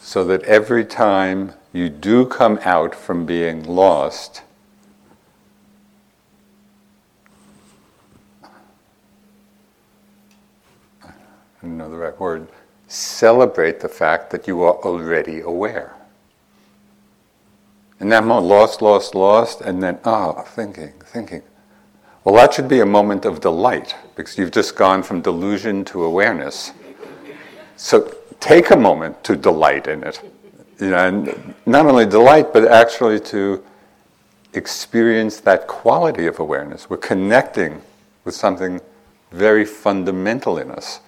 So 0.00 0.24
that 0.24 0.42
every 0.44 0.84
time 0.84 1.52
you 1.72 1.88
do 1.90 2.24
come 2.24 2.58
out 2.62 2.94
from 2.94 3.26
being 3.26 3.64
lost, 3.64 4.42
I 11.02 11.10
don't 11.62 11.76
know 11.76 11.90
the 11.90 11.96
right 11.96 12.18
word, 12.18 12.48
celebrate 12.86 13.80
the 13.80 13.88
fact 13.88 14.30
that 14.30 14.46
you 14.46 14.62
are 14.62 14.76
already 14.76 15.40
aware. 15.40 15.97
And 18.00 18.12
that 18.12 18.24
moment, 18.24 18.46
lost, 18.46 18.80
lost, 18.80 19.14
lost, 19.14 19.60
and 19.60 19.82
then, 19.82 19.98
ah, 20.04 20.34
oh, 20.36 20.42
thinking, 20.42 20.92
thinking. 21.04 21.42
Well, 22.24 22.34
that 22.36 22.54
should 22.54 22.68
be 22.68 22.80
a 22.80 22.86
moment 22.86 23.24
of 23.24 23.40
delight 23.40 23.96
because 24.14 24.38
you've 24.38 24.52
just 24.52 24.76
gone 24.76 25.02
from 25.02 25.20
delusion 25.20 25.84
to 25.86 26.04
awareness. 26.04 26.72
So 27.76 28.14
take 28.40 28.70
a 28.70 28.76
moment 28.76 29.22
to 29.24 29.36
delight 29.36 29.86
in 29.86 30.04
it. 30.04 30.20
You 30.80 30.90
know, 30.90 31.08
and 31.08 31.54
not 31.66 31.86
only 31.86 32.06
delight, 32.06 32.52
but 32.52 32.68
actually 32.68 33.18
to 33.20 33.64
experience 34.52 35.40
that 35.40 35.66
quality 35.66 36.26
of 36.26 36.38
awareness. 36.38 36.88
We're 36.88 36.98
connecting 36.98 37.80
with 38.24 38.34
something 38.34 38.80
very 39.32 39.64
fundamental 39.64 40.58
in 40.58 40.70
us. 40.70 41.00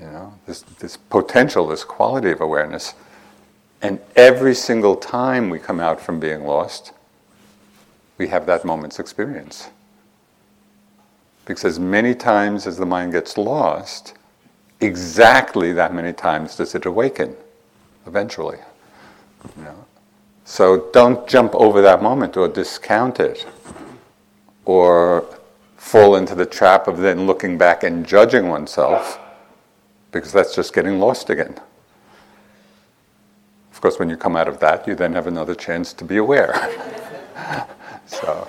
You 0.00 0.06
know, 0.06 0.34
this, 0.46 0.62
this 0.62 0.96
potential, 0.96 1.68
this 1.68 1.84
quality 1.84 2.30
of 2.30 2.40
awareness. 2.40 2.94
And 3.82 3.98
every 4.14 4.54
single 4.54 4.94
time 4.94 5.50
we 5.50 5.58
come 5.58 5.80
out 5.80 6.00
from 6.00 6.20
being 6.20 6.44
lost, 6.44 6.92
we 8.16 8.28
have 8.28 8.46
that 8.46 8.64
moment's 8.64 9.00
experience. 9.00 9.70
Because 11.44 11.64
as 11.64 11.80
many 11.80 12.14
times 12.14 12.68
as 12.68 12.76
the 12.76 12.86
mind 12.86 13.12
gets 13.12 13.36
lost, 13.36 14.14
exactly 14.80 15.72
that 15.72 15.92
many 15.92 16.12
times 16.12 16.56
does 16.56 16.76
it 16.76 16.86
awaken 16.86 17.36
eventually. 18.06 18.58
You 19.56 19.64
know? 19.64 19.84
So 20.44 20.88
don't 20.92 21.26
jump 21.26 21.52
over 21.56 21.82
that 21.82 22.02
moment 22.02 22.36
or 22.36 22.46
discount 22.46 23.18
it 23.18 23.44
or 24.64 25.26
fall 25.76 26.14
into 26.14 26.36
the 26.36 26.46
trap 26.46 26.86
of 26.86 26.98
then 26.98 27.26
looking 27.26 27.58
back 27.58 27.82
and 27.82 28.06
judging 28.06 28.48
oneself 28.48 29.18
because 30.12 30.30
that's 30.30 30.54
just 30.54 30.72
getting 30.72 31.00
lost 31.00 31.30
again 31.30 31.58
course, 33.82 33.98
when 33.98 34.08
you 34.08 34.16
come 34.16 34.36
out 34.36 34.46
of 34.46 34.60
that, 34.60 34.86
you 34.86 34.94
then 34.94 35.12
have 35.12 35.26
another 35.26 35.56
chance 35.56 35.92
to 35.92 36.04
be 36.04 36.16
aware. 36.16 36.54
so, 38.06 38.48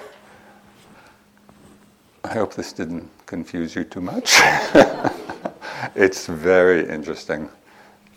I 2.23 2.33
hope 2.33 2.53
this 2.53 2.71
didn't 2.71 3.09
confuse 3.25 3.75
you 3.75 3.83
too 3.83 3.99
much. 3.99 4.35
it's 5.95 6.27
very 6.27 6.87
interesting. 6.87 7.49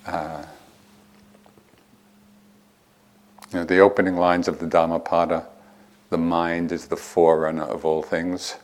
Uh, 0.05 0.45
you 3.51 3.61
know, 3.61 3.65
the 3.65 3.79
opening 3.79 4.17
lines 4.17 4.47
of 4.47 4.59
the 4.59 4.67
Dhammapada, 4.67 5.47
the 6.11 6.19
mind 6.19 6.71
is 6.71 6.87
the 6.87 6.99
forerunner 6.99 7.65
of 7.65 7.87
all 7.87 8.03
things. 8.03 8.57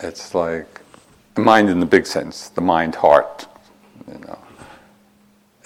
It's 0.00 0.34
like 0.34 0.82
the 1.34 1.40
mind 1.40 1.70
in 1.70 1.80
the 1.80 1.86
big 1.86 2.04
sense, 2.04 2.50
the 2.50 2.60
mind 2.60 2.94
heart, 2.96 3.46
you 4.06 4.18
know 4.18 4.41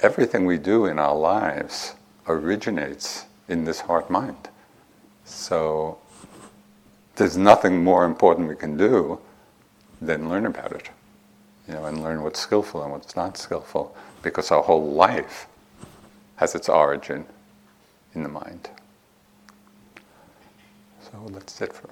everything 0.02 0.46
we 0.46 0.58
do 0.58 0.86
in 0.86 0.98
our 0.98 1.16
lives 1.16 1.94
originates 2.28 3.24
in 3.48 3.64
this 3.64 3.80
heart 3.80 4.10
mind. 4.10 4.48
So 5.24 5.98
there's 7.16 7.36
nothing 7.36 7.82
more 7.82 8.04
important 8.04 8.48
we 8.48 8.56
can 8.56 8.76
do 8.76 9.20
than 10.00 10.28
learn 10.28 10.46
about 10.46 10.72
it, 10.72 10.90
you 11.66 11.74
know, 11.74 11.86
and 11.86 12.02
learn 12.02 12.22
what's 12.22 12.40
skillful 12.40 12.82
and 12.82 12.92
what's 12.92 13.16
not 13.16 13.38
skillful, 13.38 13.96
because 14.22 14.50
our 14.50 14.62
whole 14.62 14.92
life 14.92 15.46
has 16.36 16.54
its 16.54 16.68
origin 16.68 17.24
in 18.14 18.22
the 18.22 18.28
mind. 18.28 18.68
So 21.00 21.18
let's 21.30 21.52
sit 21.52 21.72
for. 21.72 21.88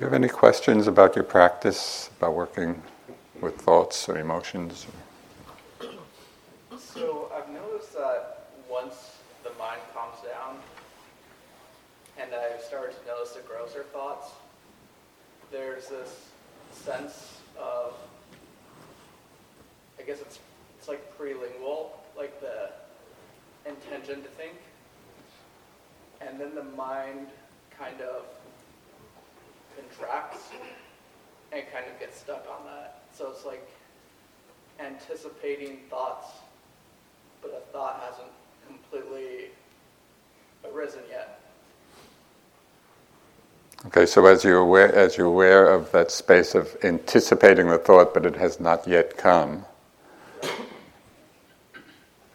You 0.00 0.06
have 0.06 0.14
any 0.14 0.30
questions 0.30 0.86
about 0.86 1.14
your 1.14 1.24
practice, 1.24 2.08
about 2.16 2.34
working 2.34 2.82
with 3.42 3.54
thoughts 3.56 4.08
or 4.08 4.16
emotions? 4.16 4.86
So 6.78 7.30
I've 7.36 7.50
noticed 7.50 7.92
that 7.92 8.46
once 8.66 9.16
the 9.44 9.50
mind 9.58 9.82
calms 9.92 10.16
down 10.24 10.56
and 12.18 12.30
I've 12.34 12.62
started 12.62 12.98
to 12.98 13.06
notice 13.06 13.32
the 13.32 13.42
grosser 13.42 13.82
thoughts, 13.92 14.30
there's 15.52 15.88
this 15.88 16.30
sense 16.72 17.40
of, 17.60 17.92
I 19.98 20.02
guess 20.02 20.22
it's, 20.22 20.38
it's 20.78 20.88
like 20.88 21.14
prelingual, 21.18 21.88
like 22.16 22.40
the 22.40 22.70
intention 23.68 24.22
to 24.22 24.28
think. 24.30 24.54
And 26.22 26.40
then 26.40 26.54
the 26.54 26.64
mind 26.64 27.26
kind 27.78 28.00
of 28.00 28.24
contracts 29.80 30.50
and 31.52 31.62
kind 31.72 31.84
of 31.86 31.98
gets 31.98 32.18
stuck 32.18 32.46
on 32.50 32.64
that. 32.66 33.02
So 33.12 33.30
it's 33.30 33.44
like 33.44 33.68
anticipating 34.78 35.78
thoughts, 35.88 36.28
but 37.42 37.50
a 37.50 37.72
thought 37.72 38.02
hasn't 38.08 38.30
completely 38.66 39.48
arisen 40.72 41.00
yet. 41.10 41.40
Okay, 44.00 44.06
so 44.06 44.24
as 44.24 44.44
you're 44.44 44.56
aware, 44.56 44.94
as 44.94 45.18
you're 45.18 45.26
aware 45.26 45.70
of 45.70 45.92
that 45.92 46.10
space 46.10 46.54
of 46.54 46.74
anticipating 46.82 47.68
the 47.68 47.76
thought, 47.76 48.14
but 48.14 48.24
it 48.24 48.34
has 48.34 48.58
not 48.58 48.88
yet 48.88 49.18
come, 49.18 49.66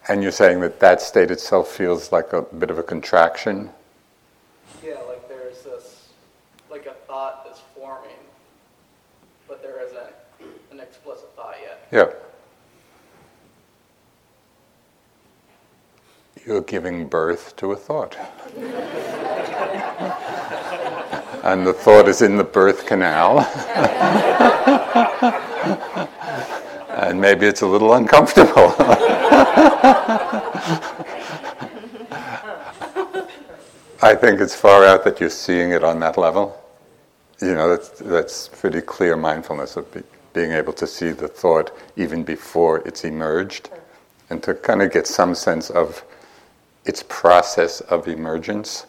and 0.07 0.21
you're 0.21 0.31
saying 0.31 0.59
that 0.59 0.79
that 0.79 1.01
state 1.01 1.31
itself 1.31 1.67
feels 1.67 2.11
like 2.11 2.33
a 2.33 2.43
bit 2.43 2.69
of 2.69 2.77
a 2.77 2.83
contraction. 2.83 3.71
Yeah, 4.83 4.99
like 5.07 5.27
there's 5.27 5.63
this, 5.63 6.09
like 6.69 6.85
a 6.85 6.93
thought 7.07 7.47
is 7.51 7.59
forming, 7.73 8.11
but 9.47 9.63
there 9.63 9.83
isn't 9.83 10.13
an 10.71 10.79
explicit 10.79 11.31
thought 11.35 11.55
yet. 11.59 11.87
Yeah. 11.91 12.11
You're 16.45 16.61
giving 16.61 17.07
birth 17.07 17.55
to 17.55 17.71
a 17.71 17.75
thought. 17.75 18.15
and 21.45 21.65
the 21.65 21.71
thought 21.73 22.07
is 22.07 22.21
in 22.23 22.37
the 22.37 22.43
birth 22.43 22.85
canal. 22.87 23.39
and 26.89 27.21
maybe 27.21 27.45
it's 27.45 27.61
a 27.61 27.67
little 27.67 27.93
uncomfortable. 27.93 28.73
I 34.01 34.15
think 34.15 34.41
it's 34.41 34.55
far 34.55 34.85
out 34.85 35.03
that 35.03 35.19
you're 35.19 35.29
seeing 35.29 35.71
it 35.71 35.83
on 35.83 35.99
that 35.99 36.17
level. 36.17 36.59
You 37.41 37.53
know, 37.53 37.69
that's, 37.69 37.89
that's 37.99 38.47
pretty 38.47 38.81
clear 38.81 39.15
mindfulness 39.15 39.77
of 39.77 39.91
be, 39.93 40.01
being 40.33 40.51
able 40.51 40.73
to 40.73 40.87
see 40.87 41.11
the 41.11 41.27
thought 41.27 41.71
even 41.95 42.23
before 42.23 42.79
it's 42.87 43.03
emerged 43.03 43.69
and 44.31 44.41
to 44.41 44.55
kind 44.55 44.81
of 44.81 44.91
get 44.91 45.05
some 45.05 45.35
sense 45.35 45.69
of 45.69 46.03
its 46.85 47.03
process 47.07 47.81
of 47.81 48.07
emergence. 48.07 48.87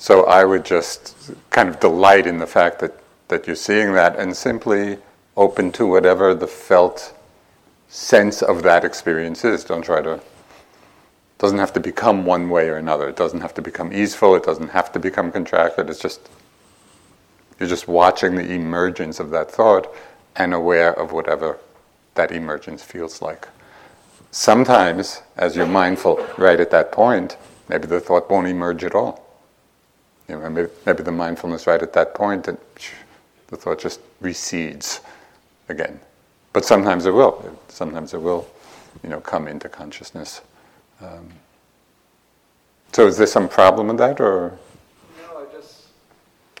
So 0.00 0.24
I 0.24 0.46
would 0.46 0.64
just 0.64 1.30
kind 1.50 1.68
of 1.68 1.78
delight 1.78 2.26
in 2.26 2.38
the 2.38 2.46
fact 2.46 2.78
that, 2.78 2.98
that 3.28 3.46
you're 3.46 3.54
seeing 3.54 3.92
that 3.92 4.18
and 4.18 4.34
simply 4.34 4.96
open 5.36 5.70
to 5.72 5.84
whatever 5.84 6.34
the 6.34 6.46
felt 6.46 7.12
sense 7.90 8.40
of 8.40 8.62
that 8.62 8.82
experience 8.82 9.44
is. 9.44 9.62
Don't 9.62 9.82
try 9.82 10.00
to 10.00 10.18
doesn't 11.36 11.58
have 11.58 11.74
to 11.74 11.80
become 11.80 12.24
one 12.24 12.48
way 12.48 12.70
or 12.70 12.78
another. 12.78 13.10
It 13.10 13.16
doesn't 13.16 13.42
have 13.42 13.52
to 13.54 13.62
become 13.62 13.92
easeful. 13.92 14.34
It 14.34 14.42
doesn't 14.42 14.70
have 14.70 14.90
to 14.92 14.98
become 14.98 15.30
contracted. 15.30 15.90
It's 15.90 16.00
just 16.00 16.30
you're 17.58 17.68
just 17.68 17.86
watching 17.86 18.36
the 18.36 18.50
emergence 18.54 19.20
of 19.20 19.28
that 19.30 19.50
thought 19.50 19.86
and 20.34 20.54
aware 20.54 20.98
of 20.98 21.12
whatever 21.12 21.58
that 22.14 22.32
emergence 22.32 22.82
feels 22.82 23.20
like. 23.20 23.48
Sometimes, 24.30 25.20
as 25.36 25.56
you're 25.56 25.66
mindful 25.66 26.26
right 26.38 26.58
at 26.58 26.70
that 26.70 26.90
point, 26.90 27.36
maybe 27.68 27.86
the 27.86 28.00
thought 28.00 28.30
won't 28.30 28.46
emerge 28.46 28.82
at 28.82 28.94
all. 28.94 29.29
You 30.30 30.38
know, 30.38 30.48
maybe, 30.48 30.68
maybe 30.86 31.02
the 31.02 31.10
mindfulness 31.10 31.66
right 31.66 31.82
at 31.82 31.92
that 31.94 32.14
point, 32.14 32.46
and 32.46 32.56
the 33.48 33.56
thought 33.56 33.80
just 33.80 33.98
recedes 34.20 35.00
again. 35.68 35.98
But 36.52 36.64
sometimes 36.64 37.04
it 37.06 37.10
will. 37.10 37.58
Sometimes 37.66 38.14
it 38.14 38.22
will, 38.22 38.48
you 39.02 39.08
know, 39.08 39.20
come 39.20 39.48
into 39.48 39.68
consciousness. 39.68 40.40
Um, 41.00 41.30
so, 42.92 43.08
is 43.08 43.16
there 43.16 43.26
some 43.26 43.48
problem 43.48 43.88
with 43.88 43.98
that, 43.98 44.20
or? 44.20 44.56
No, 45.18 45.38
I 45.40 45.52
just 45.52 45.86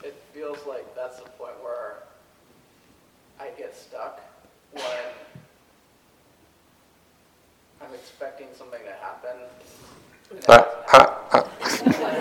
it 0.02 0.20
feels 0.34 0.58
like 0.66 0.92
that's 0.96 1.20
the 1.20 1.28
point 1.30 1.54
where 1.62 1.98
I 3.38 3.50
get 3.56 3.76
stuck 3.76 4.20
when 4.72 4.82
I'm 7.80 7.94
expecting 7.94 8.48
something 8.58 8.80
to 8.82 8.92
happen. 9.00 9.36
and 10.30 10.38
it 10.40 10.48
Uh, 10.48 10.64
hasn't 10.88 11.10
uh, 11.32 11.38
uh. 11.38 12.20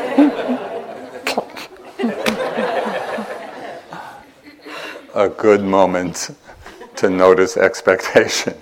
A 5.20 5.28
good 5.28 5.62
moment 5.62 6.32
to 6.96 7.10
notice 7.10 7.58
expectation. 7.58 8.54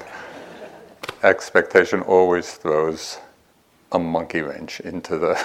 Expectation 1.22 2.02
always 2.02 2.54
throws 2.54 3.20
a 3.92 4.00
monkey 4.00 4.42
wrench 4.42 4.80
into 4.80 5.20
the 5.20 5.40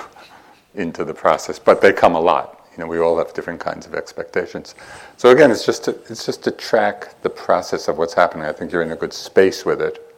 into 0.75 1.05
the 1.05 1.13
process, 1.13 1.59
but 1.59 1.83
they 1.83 1.93
come 1.93 2.15
a 2.15 2.21
lot. 2.21 2.67
You 2.73 2.83
know, 2.83 2.87
we 2.87 2.99
all 2.99 3.19
have 3.19 3.35
different 3.35 3.61
kinds 3.61 3.85
of 3.85 3.95
expectations. 3.95 4.75
So 5.19 5.29
again, 5.29 5.51
it's 5.51 5.67
just 5.67 5.85
to, 5.85 5.91
it's 6.09 6.25
just 6.25 6.43
to 6.45 6.51
track 6.51 7.21
the 7.21 7.29
process 7.29 7.89
of 7.89 7.99
what's 7.99 8.15
happening. 8.15 8.47
I 8.47 8.53
think 8.53 8.73
you're 8.73 8.81
in 8.81 8.93
a 8.93 8.97
good 8.97 9.13
space 9.13 9.67
with 9.67 9.83
it. 9.83 10.17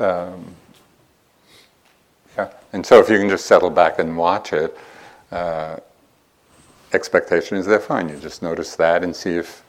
Um, 0.00 0.54
yeah, 2.38 2.50
and 2.72 2.86
so 2.86 3.00
if 3.00 3.10
you 3.10 3.18
can 3.18 3.28
just 3.28 3.44
settle 3.44 3.68
back 3.68 3.98
and 3.98 4.16
watch 4.16 4.54
it, 4.54 4.74
uh, 5.30 5.76
expectation 6.92 7.56
is 7.56 7.66
there. 7.66 7.80
Fine, 7.80 8.08
you 8.08 8.18
just 8.18 8.42
notice 8.42 8.76
that 8.76 9.04
and 9.04 9.14
see 9.14 9.36
if 9.36 9.62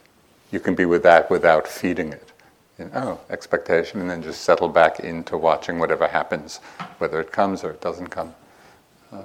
you 0.50 0.60
can 0.60 0.74
be 0.74 0.84
with 0.84 1.02
that 1.02 1.30
without 1.30 1.66
feeding 1.66 2.12
it. 2.12 2.32
Know, 2.78 2.90
oh, 2.94 3.20
expectation, 3.32 4.00
and 4.00 4.08
then 4.08 4.22
just 4.22 4.42
settle 4.42 4.68
back 4.68 5.00
into 5.00 5.36
watching 5.36 5.80
whatever 5.80 6.06
happens, 6.06 6.58
whether 6.98 7.20
it 7.20 7.32
comes 7.32 7.64
or 7.64 7.70
it 7.70 7.80
doesn't 7.80 8.06
come. 8.06 8.32
Uh, 9.12 9.22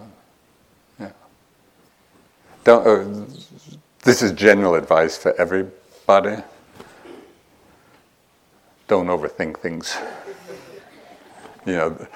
yeah. 1.00 1.12
Don't, 2.64 2.88
uh, 2.88 3.26
this 4.02 4.24
is 4.24 4.32
general 4.32 4.74
advice 4.74 5.18
for 5.18 5.39
everybody. 5.39 6.41
Don't 8.88 9.08
overthink 9.08 9.60
things. 9.60 9.96
You 11.66 11.74
know, 11.74 12.08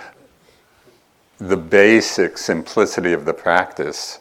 the 1.38 1.58
basic 1.58 2.40
simplicity 2.40 3.14
of 3.14 3.26
the 3.26 3.34
practice 3.34 4.20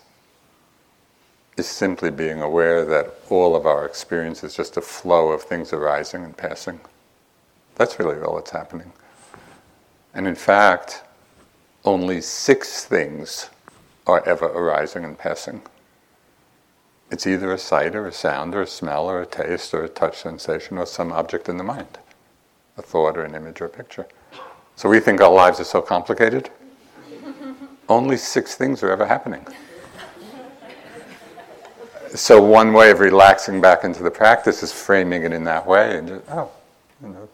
is 1.57 1.67
simply 1.67 2.11
being 2.11 2.43
aware 2.43 2.85
that 2.85 3.15
all 3.31 3.57
of 3.57 3.67
our 3.67 3.87
experience 3.87 4.45
is 4.45 4.55
just 4.55 4.77
a 4.77 4.81
flow 4.81 5.31
of 5.31 5.43
things 5.43 5.73
arising 5.73 6.23
and 6.23 6.37
passing. 6.37 6.81
That's 7.77 7.99
really 7.99 8.21
all 8.21 8.37
that's 8.37 8.51
happening. 8.51 8.93
And 10.15 10.27
in 10.27 10.35
fact, 10.35 11.03
only 11.85 12.21
six 12.21 12.85
things 12.85 13.51
are 14.07 14.27
ever 14.27 14.47
arising 14.47 15.05
and 15.05 15.19
passing. 15.19 15.63
It's 17.11 17.27
either 17.27 17.53
a 17.53 17.59
sight 17.59 17.95
or 17.95 18.07
a 18.07 18.13
sound 18.13 18.55
or 18.55 18.63
a 18.63 18.67
smell 18.67 19.07
or 19.07 19.23
a 19.23 19.27
taste 19.27 19.73
or 19.73 19.85
a 19.85 19.89
touch 19.89 20.19
sensation 20.19 20.77
or 20.77 20.87
some 20.87 21.13
object 21.13 21.49
in 21.49 21.57
the 21.57 21.65
mind, 21.65 21.99
a 22.77 22.83
thought 22.83 23.17
or 23.17 23.23
an 23.23 23.35
image 23.35 23.61
or 23.61 23.67
a 23.67 23.71
picture. 23.71 24.07
So 24.75 24.89
we 24.89 25.01
think 25.01 25.21
our 25.21 25.33
lives 25.33 25.61
are 25.61 25.65
so 25.65 25.81
complicated. 25.81 26.51
only 27.89 28.17
six 28.17 28.57
things 28.57 28.83
are 28.83 28.91
ever 28.91 29.07
happening. 29.07 29.47
So 32.15 32.41
one 32.41 32.73
way 32.73 32.91
of 32.91 33.01
relaxing 33.01 33.61
back 33.61 33.85
into 33.85 34.03
the 34.03 34.11
practice 34.11 34.63
is 34.63 34.73
framing 34.73 35.25
it 35.25 35.33
in 35.33 35.45
that 35.45 35.67
way 35.67 35.99
and 35.99 36.09
just, 36.09 36.25
oh, 36.31 36.51
you 37.03 37.09
know, 37.09 37.29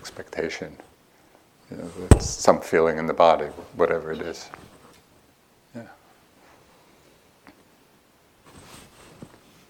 expectation. 0.00 0.76
You 1.70 1.78
know, 1.78 2.18
some 2.20 2.60
feeling 2.60 2.98
in 2.98 3.06
the 3.06 3.12
body, 3.12 3.46
whatever 3.76 4.12
it 4.12 4.20
is. 4.20 4.48
Yeah. 5.74 5.82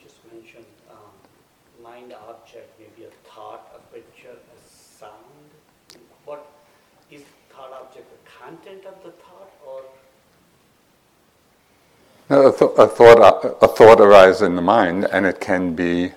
Just 0.02 0.16
mentioned 0.32 0.64
um, 0.90 1.82
mind 1.82 2.14
object, 2.28 2.78
maybe 2.78 3.08
a 3.08 3.28
thought, 3.28 3.70
a 3.74 3.94
picture, 3.94 4.30
a 4.30 4.98
sound. 4.98 5.14
What 6.24 6.46
is 7.10 7.22
thought 7.50 7.72
object? 7.72 8.06
The 8.10 8.30
content 8.30 8.86
of 8.86 9.02
the 9.02 9.10
thought, 9.12 9.50
or 9.66 9.82
Now, 12.19 12.19
a, 12.30 12.52
th- 12.52 12.70
a 12.78 12.86
thought, 12.86 13.58
a 13.60 13.68
thought 13.68 14.00
arises 14.00 14.42
in 14.42 14.54
the 14.54 14.62
mind, 14.62 15.04
and 15.06 15.26
it 15.26 15.40
can 15.40 15.74
be. 15.74 16.12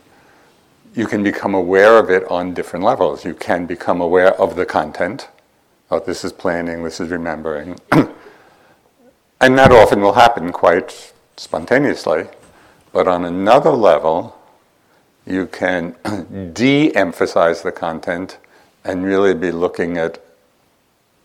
You 0.95 1.07
can 1.07 1.24
become 1.24 1.55
aware 1.55 1.97
of 1.97 2.11
it 2.11 2.24
on 2.30 2.53
different 2.53 2.86
levels. 2.86 3.26
You 3.26 3.34
can 3.34 3.66
become 3.66 3.99
aware 3.99 4.39
of 4.39 4.55
the 4.55 4.66
content. 4.66 5.28
Oh, 5.89 5.99
this 5.99 6.24
is 6.24 6.32
planning. 6.32 6.84
This 6.84 6.99
is 6.99 7.09
remembering, 7.09 7.80
and 7.91 9.57
that 9.57 9.72
often 9.72 10.01
will 10.01 10.14
happen 10.14 10.51
quite 10.51 11.14
spontaneously. 11.36 12.28
But 12.91 13.07
on 13.07 13.26
another 13.26 13.72
level, 13.72 14.39
you 15.26 15.47
can 15.47 15.95
de 16.53 16.95
emphasize 16.95 17.64
the 17.64 17.72
content 17.72 18.38
and 18.84 19.03
really 19.03 19.34
be 19.34 19.51
looking 19.51 19.97
at, 19.97 20.24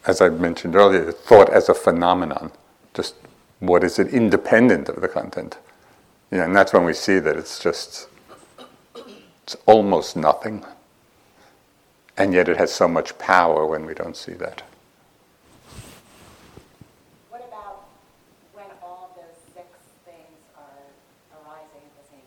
as 0.06 0.22
I 0.22 0.30
mentioned 0.30 0.76
earlier, 0.76 1.12
thought 1.12 1.50
as 1.50 1.68
a 1.68 1.74
phenomenon. 1.74 2.52
Just 2.94 3.16
what 3.60 3.82
is 3.82 3.98
it 3.98 4.08
independent 4.08 4.88
of 4.88 5.00
the 5.00 5.08
content? 5.08 5.58
You 6.30 6.38
know, 6.38 6.44
and 6.44 6.54
that's 6.54 6.72
when 6.72 6.84
we 6.84 6.92
see 6.92 7.18
that 7.18 7.36
it's 7.36 7.58
just, 7.58 8.08
it's 9.42 9.56
almost 9.66 10.16
nothing. 10.16 10.64
And 12.16 12.34
yet 12.34 12.48
it 12.48 12.56
has 12.56 12.72
so 12.72 12.88
much 12.88 13.16
power 13.18 13.66
when 13.66 13.86
we 13.86 13.94
don't 13.94 14.16
see 14.16 14.32
that. 14.34 14.62
What 17.30 17.44
about 17.48 17.84
when 18.52 18.66
all 18.82 19.16
those 19.16 19.36
six 19.54 19.66
things 20.04 20.26
are 20.56 20.64
arising 21.32 21.82
at 21.84 21.94
the 21.96 22.08
same 22.10 22.26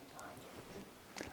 time? 1.24 1.30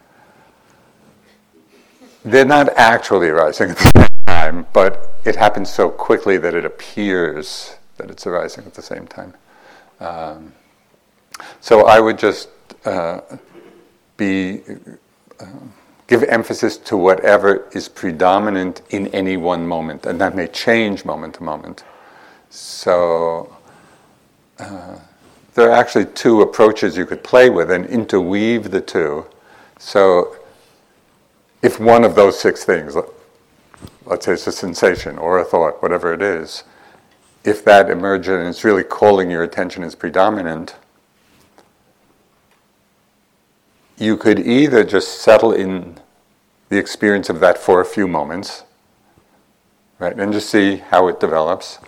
They're 2.24 2.44
not 2.44 2.68
actually 2.76 3.28
arising 3.28 3.70
at 3.70 3.78
the 3.78 3.90
same 3.96 4.08
time, 4.26 4.66
but 4.72 5.10
it 5.24 5.36
happens 5.36 5.70
so 5.72 5.90
quickly 5.90 6.36
that 6.38 6.54
it 6.54 6.64
appears 6.64 7.76
that 7.96 8.10
it's 8.10 8.26
arising 8.26 8.64
at 8.64 8.74
the 8.74 8.82
same 8.82 9.06
time. 9.06 9.34
Um, 10.00 10.52
so 11.60 11.86
I 11.86 12.00
would 12.00 12.18
just 12.18 12.48
uh, 12.84 13.20
be 14.16 14.62
uh, 15.38 15.46
give 16.06 16.24
emphasis 16.24 16.76
to 16.76 16.96
whatever 16.96 17.68
is 17.72 17.88
predominant 17.88 18.82
in 18.90 19.06
any 19.08 19.36
one 19.36 19.66
moment, 19.66 20.06
and 20.06 20.20
that 20.20 20.34
may 20.34 20.46
change 20.48 21.04
moment 21.04 21.34
to 21.34 21.42
moment. 21.42 21.84
So 22.50 23.54
uh, 24.58 24.96
there 25.54 25.70
are 25.70 25.74
actually 25.74 26.06
two 26.06 26.42
approaches 26.42 26.96
you 26.96 27.06
could 27.06 27.22
play 27.22 27.48
with 27.48 27.70
and 27.70 27.86
interweave 27.86 28.70
the 28.72 28.80
two. 28.80 29.24
So 29.78 30.36
if 31.62 31.78
one 31.78 32.04
of 32.04 32.14
those 32.14 32.38
six 32.38 32.64
things, 32.64 32.96
let's 34.04 34.26
say 34.26 34.32
it's 34.32 34.46
a 34.46 34.52
sensation 34.52 35.16
or 35.16 35.38
a 35.38 35.44
thought, 35.44 35.80
whatever 35.82 36.12
it 36.12 36.22
is, 36.22 36.64
if 37.44 37.64
that 37.64 37.90
emerges 37.90 38.34
and 38.34 38.48
it's 38.48 38.64
really 38.64 38.84
calling 38.84 39.30
your 39.30 39.42
attention 39.42 39.82
is 39.82 39.94
predominant, 39.94 40.76
you 43.96 44.16
could 44.16 44.38
either 44.38 44.84
just 44.84 45.20
settle 45.20 45.52
in 45.52 45.98
the 46.68 46.78
experience 46.78 47.28
of 47.28 47.40
that 47.40 47.58
for 47.58 47.80
a 47.80 47.84
few 47.84 48.06
moments, 48.06 48.64
right, 49.98 50.16
and 50.18 50.32
just 50.32 50.48
see 50.48 50.76
how 50.76 51.08
it 51.08 51.20
develops, 51.20 51.78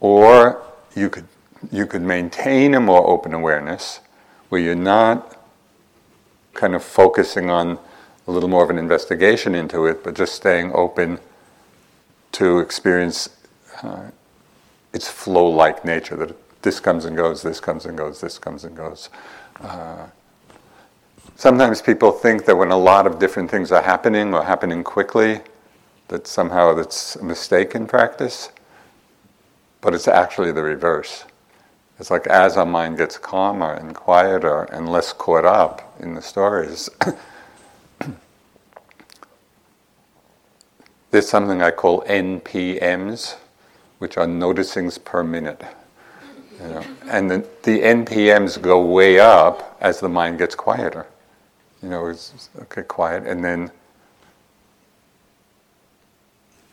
or 0.00 0.62
you 0.94 1.08
could 1.08 1.26
you 1.70 1.86
could 1.86 2.02
maintain 2.02 2.74
a 2.74 2.80
more 2.80 3.06
open 3.06 3.34
awareness 3.34 4.00
where 4.48 4.60
you're 4.60 4.74
not 4.74 5.36
kind 6.54 6.74
of 6.74 6.82
focusing 6.82 7.50
on 7.50 7.78
a 8.26 8.30
little 8.30 8.48
more 8.48 8.64
of 8.64 8.70
an 8.70 8.78
investigation 8.78 9.54
into 9.54 9.86
it, 9.86 10.02
but 10.02 10.14
just 10.14 10.34
staying 10.34 10.72
open 10.72 11.18
to 12.32 12.58
experience 12.60 13.28
uh, 13.82 14.10
its 14.92 15.08
flow-like 15.08 15.84
nature. 15.84 16.16
That 16.16 16.62
this 16.62 16.80
comes 16.80 17.04
and 17.04 17.16
goes, 17.16 17.42
this 17.42 17.60
comes 17.60 17.86
and 17.86 17.96
goes, 17.96 18.20
this 18.20 18.38
comes 18.38 18.64
and 18.64 18.76
goes. 18.76 19.08
Uh, 19.60 20.06
Sometimes 21.40 21.80
people 21.80 22.12
think 22.12 22.44
that 22.44 22.54
when 22.54 22.70
a 22.70 22.76
lot 22.76 23.06
of 23.06 23.18
different 23.18 23.50
things 23.50 23.72
are 23.72 23.80
happening 23.80 24.34
or 24.34 24.44
happening 24.44 24.84
quickly, 24.84 25.40
that 26.08 26.26
somehow 26.26 26.74
that's 26.74 27.16
a 27.16 27.24
mistake 27.24 27.74
in 27.74 27.86
practice. 27.86 28.50
But 29.80 29.94
it's 29.94 30.06
actually 30.06 30.52
the 30.52 30.62
reverse. 30.62 31.24
It's 31.98 32.10
like 32.10 32.26
as 32.26 32.58
our 32.58 32.66
mind 32.66 32.98
gets 32.98 33.16
calmer 33.16 33.72
and 33.72 33.94
quieter 33.94 34.64
and 34.64 34.92
less 34.92 35.14
caught 35.14 35.46
up 35.46 35.96
in 35.98 36.12
the 36.12 36.20
stories, 36.20 36.90
there's 41.10 41.30
something 41.30 41.62
I 41.62 41.70
call 41.70 42.02
NPMs, 42.02 43.36
which 44.00 44.18
are 44.18 44.26
noticings 44.26 45.02
per 45.02 45.22
minute. 45.22 45.62
You 46.60 46.68
know? 46.68 46.84
And 47.08 47.30
the, 47.30 47.38
the 47.62 47.80
NPMs 47.80 48.60
go 48.60 48.84
way 48.84 49.18
up 49.18 49.78
as 49.80 50.00
the 50.00 50.08
mind 50.08 50.38
gets 50.38 50.54
quieter 50.54 51.06
you 51.82 51.88
know, 51.88 52.06
it's 52.06 52.50
okay, 52.62 52.82
quiet, 52.82 53.26
and 53.26 53.44
then 53.44 53.70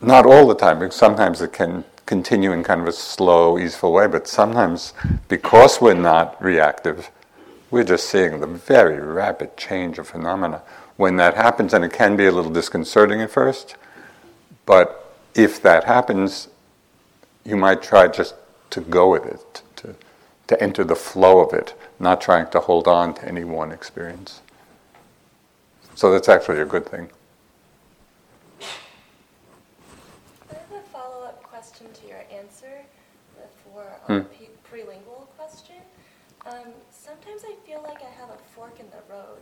not 0.01 0.25
all 0.25 0.47
the 0.47 0.55
time, 0.55 0.79
because 0.79 0.95
sometimes 0.95 1.41
it 1.41 1.53
can 1.53 1.83
continue 2.05 2.51
in 2.51 2.63
kind 2.63 2.81
of 2.81 2.87
a 2.87 2.91
slow, 2.91 3.57
easeful 3.57 3.91
way, 3.93 4.07
but 4.07 4.27
sometimes 4.27 4.93
because 5.27 5.81
we're 5.81 5.93
not 5.93 6.41
reactive, 6.43 7.09
we're 7.71 7.83
just 7.83 8.09
seeing 8.09 8.39
the 8.39 8.47
very 8.47 8.99
rapid 8.99 9.57
change 9.57 9.97
of 9.97 10.07
phenomena. 10.07 10.61
When 10.97 11.15
that 11.17 11.35
happens, 11.35 11.73
and 11.73 11.83
it 11.85 11.93
can 11.93 12.15
be 12.15 12.25
a 12.25 12.31
little 12.31 12.51
disconcerting 12.51 13.21
at 13.21 13.31
first, 13.31 13.75
but 14.65 15.15
if 15.35 15.61
that 15.61 15.85
happens, 15.85 16.49
you 17.47 17.55
might 17.55 17.81
try 17.81 18.09
just 18.09 18.35
to 18.71 18.81
go 18.81 19.09
with 19.09 19.25
it, 19.25 19.61
to, 19.77 19.95
to 20.47 20.61
enter 20.61 20.83
the 20.83 20.97
flow 20.97 21.39
of 21.39 21.53
it, 21.53 21.73
not 21.97 22.19
trying 22.19 22.49
to 22.51 22.59
hold 22.59 22.89
on 22.89 23.13
to 23.13 23.25
any 23.25 23.45
one 23.45 23.71
experience. 23.71 24.41
So 25.95 26.11
that's 26.11 26.27
actually 26.27 26.59
a 26.59 26.65
good 26.65 26.85
thing. 26.85 27.09
I 28.61 30.55
have 30.55 30.71
a 30.73 30.81
follow-up 30.91 31.41
question 31.41 31.87
to 31.93 32.07
your 32.07 32.23
answer 32.29 32.83
for 33.63 33.85
um, 34.09 34.23
Hmm. 34.23 34.43
prelingual 34.69 35.27
question. 35.37 35.77
Um, 36.45 36.73
sometimes 36.91 37.43
I 37.45 37.55
feel 37.65 37.81
like 37.81 38.01
I 38.01 38.11
have 38.19 38.29
a 38.29 38.37
fork 38.53 38.79
in 38.81 38.87
the 38.89 39.13
road 39.13 39.41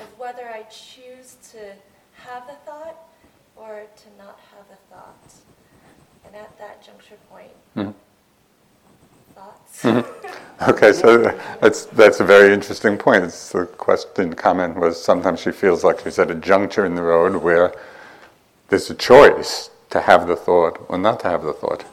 of 0.00 0.18
whether 0.18 0.48
I 0.48 0.62
choose 0.64 1.36
to 1.52 1.74
have 2.14 2.46
the 2.46 2.54
thought 2.64 2.96
or 3.56 3.82
to 3.94 4.08
not 4.18 4.40
have 4.54 4.66
the 4.70 4.94
thought. 4.94 5.55
And 6.26 6.36
at 6.36 6.58
that 6.58 6.82
juncture 6.84 7.16
point, 7.30 7.50
Mhm. 7.76 7.94
thoughts? 9.34 10.06
Okay, 10.68 10.90
so 10.94 11.18
that's 11.60 11.84
that's 11.84 12.20
a 12.20 12.24
very 12.24 12.54
interesting 12.54 12.96
point. 12.96 13.24
It's 13.24 13.52
the 13.52 13.66
question 13.66 14.32
comment 14.34 14.76
was 14.78 15.02
sometimes 15.02 15.40
she 15.40 15.50
feels 15.52 15.84
like 15.84 16.00
she's 16.00 16.18
at 16.18 16.30
a 16.30 16.34
juncture 16.34 16.86
in 16.86 16.94
the 16.94 17.02
road 17.02 17.42
where 17.42 17.74
there's 18.70 18.88
a 18.88 18.94
choice 18.94 19.68
to 19.90 20.00
have 20.00 20.26
the 20.26 20.34
thought 20.34 20.82
or 20.88 20.96
not 20.96 21.20
to 21.20 21.28
have 21.28 21.42
the 21.42 21.52
thought. 21.52 21.84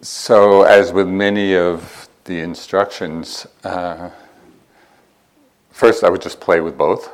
So, 0.00 0.62
as 0.62 0.90
with 0.92 1.06
many 1.08 1.54
of 1.54 2.08
the 2.24 2.40
instructions, 2.40 3.46
uh, 3.62 4.08
first 5.70 6.02
I 6.02 6.08
would 6.08 6.22
just 6.22 6.40
play 6.40 6.60
with 6.60 6.78
both, 6.78 7.10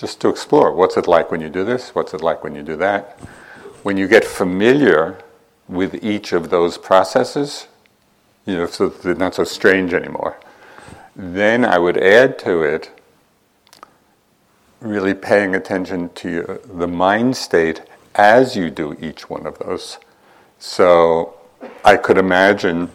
just 0.00 0.18
to 0.22 0.30
explore 0.30 0.72
what's 0.72 0.96
it 0.96 1.06
like 1.06 1.30
when 1.30 1.42
you 1.42 1.50
do 1.50 1.62
this, 1.62 1.94
what's 1.94 2.14
it 2.14 2.22
like 2.22 2.42
when 2.42 2.54
you 2.54 2.62
do 2.62 2.74
that. 2.76 3.18
When 3.82 3.98
you 3.98 4.08
get 4.08 4.24
familiar 4.24 5.18
with 5.68 6.02
each 6.02 6.32
of 6.32 6.48
those 6.48 6.78
processes, 6.78 7.68
you 8.46 8.56
know, 8.56 8.66
so 8.66 8.88
they're 8.88 9.14
not 9.14 9.34
so 9.34 9.44
strange 9.44 9.92
anymore. 9.92 10.38
Then 11.14 11.66
I 11.66 11.78
would 11.78 11.98
add 11.98 12.38
to 12.40 12.62
it 12.62 12.90
really 14.80 15.12
paying 15.12 15.54
attention 15.54 16.08
to 16.14 16.30
your, 16.30 16.60
the 16.64 16.88
mind 16.88 17.36
state 17.36 17.82
as 18.14 18.56
you 18.56 18.70
do 18.70 18.96
each 19.02 19.28
one 19.28 19.46
of 19.46 19.58
those. 19.58 19.98
So 20.58 21.34
I 21.84 21.98
could 21.98 22.16
imagine, 22.16 22.90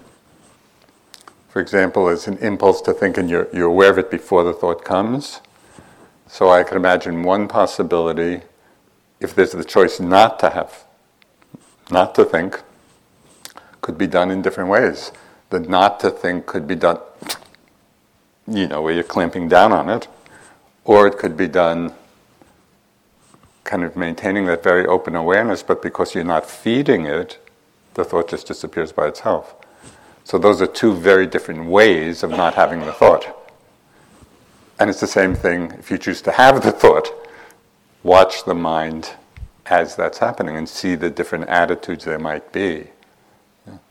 for 1.49 1.62
example, 1.62 2.10
as 2.10 2.28
an 2.28 2.39
impulse 2.39 2.82
to 2.82 2.93
think, 2.93 3.20
and 3.20 3.30
you're, 3.30 3.47
you're 3.53 3.68
aware 3.68 3.91
of 3.91 3.99
it 3.99 4.10
before 4.10 4.43
the 4.43 4.53
thought 4.53 4.84
comes. 4.84 5.41
So 6.28 6.49
I 6.49 6.63
could 6.63 6.78
imagine 6.78 7.23
one 7.23 7.47
possibility 7.47 8.41
if 9.19 9.36
there's 9.36 9.51
the 9.51 9.63
choice 9.63 9.99
not 9.99 10.39
to 10.39 10.49
have 10.49 10.84
not 11.89 12.15
to 12.15 12.26
think 12.26 12.61
could 13.82 13.97
be 13.97 14.07
done 14.07 14.32
in 14.32 14.41
different 14.41 14.69
ways. 14.69 15.11
The 15.49 15.59
not 15.59 15.99
to 15.99 16.09
think 16.09 16.47
could 16.47 16.67
be 16.67 16.76
done, 16.76 16.99
you 18.47 18.67
know, 18.67 18.82
where 18.82 18.93
you're 18.93 19.03
clamping 19.03 19.47
down 19.47 19.71
on 19.71 19.89
it, 19.89 20.07
or 20.84 21.07
it 21.07 21.17
could 21.17 21.38
be 21.38 21.47
done 21.47 21.93
kind 23.63 23.84
of 23.84 23.95
maintaining 23.95 24.45
that 24.45 24.63
very 24.63 24.86
open 24.86 25.15
awareness, 25.15 25.63
but 25.63 25.82
because 25.82 26.15
you're 26.15 26.23
not 26.23 26.49
feeding 26.49 27.05
it, 27.05 27.38
the 27.93 28.03
thought 28.03 28.30
just 28.30 28.47
disappears 28.47 28.91
by 28.91 29.07
itself. 29.07 29.55
So 30.23 30.38
those 30.38 30.61
are 30.61 30.67
two 30.67 30.93
very 30.93 31.28
different 31.28 31.65
ways 31.65 32.23
of 32.23 32.32
not 32.32 32.55
having 32.55 32.80
the 32.80 32.93
thought. 32.93 33.45
And 34.80 34.89
it's 34.89 34.99
the 34.99 35.07
same 35.07 35.36
thing 35.36 35.71
if 35.80 35.89
you 35.89 35.97
choose 35.97 36.21
to 36.23 36.32
have 36.32 36.61
the 36.61 36.71
thought, 36.71 37.09
watch 38.03 38.43
the 38.43 38.55
mind 38.55 39.11
as 39.67 39.95
that's 39.95 40.19
happening 40.19 40.57
and 40.57 40.67
see 40.67 40.95
the 40.95 41.09
different 41.09 41.47
attitudes 41.47 42.05
there 42.05 42.19
might 42.19 42.51
be. 42.51 42.88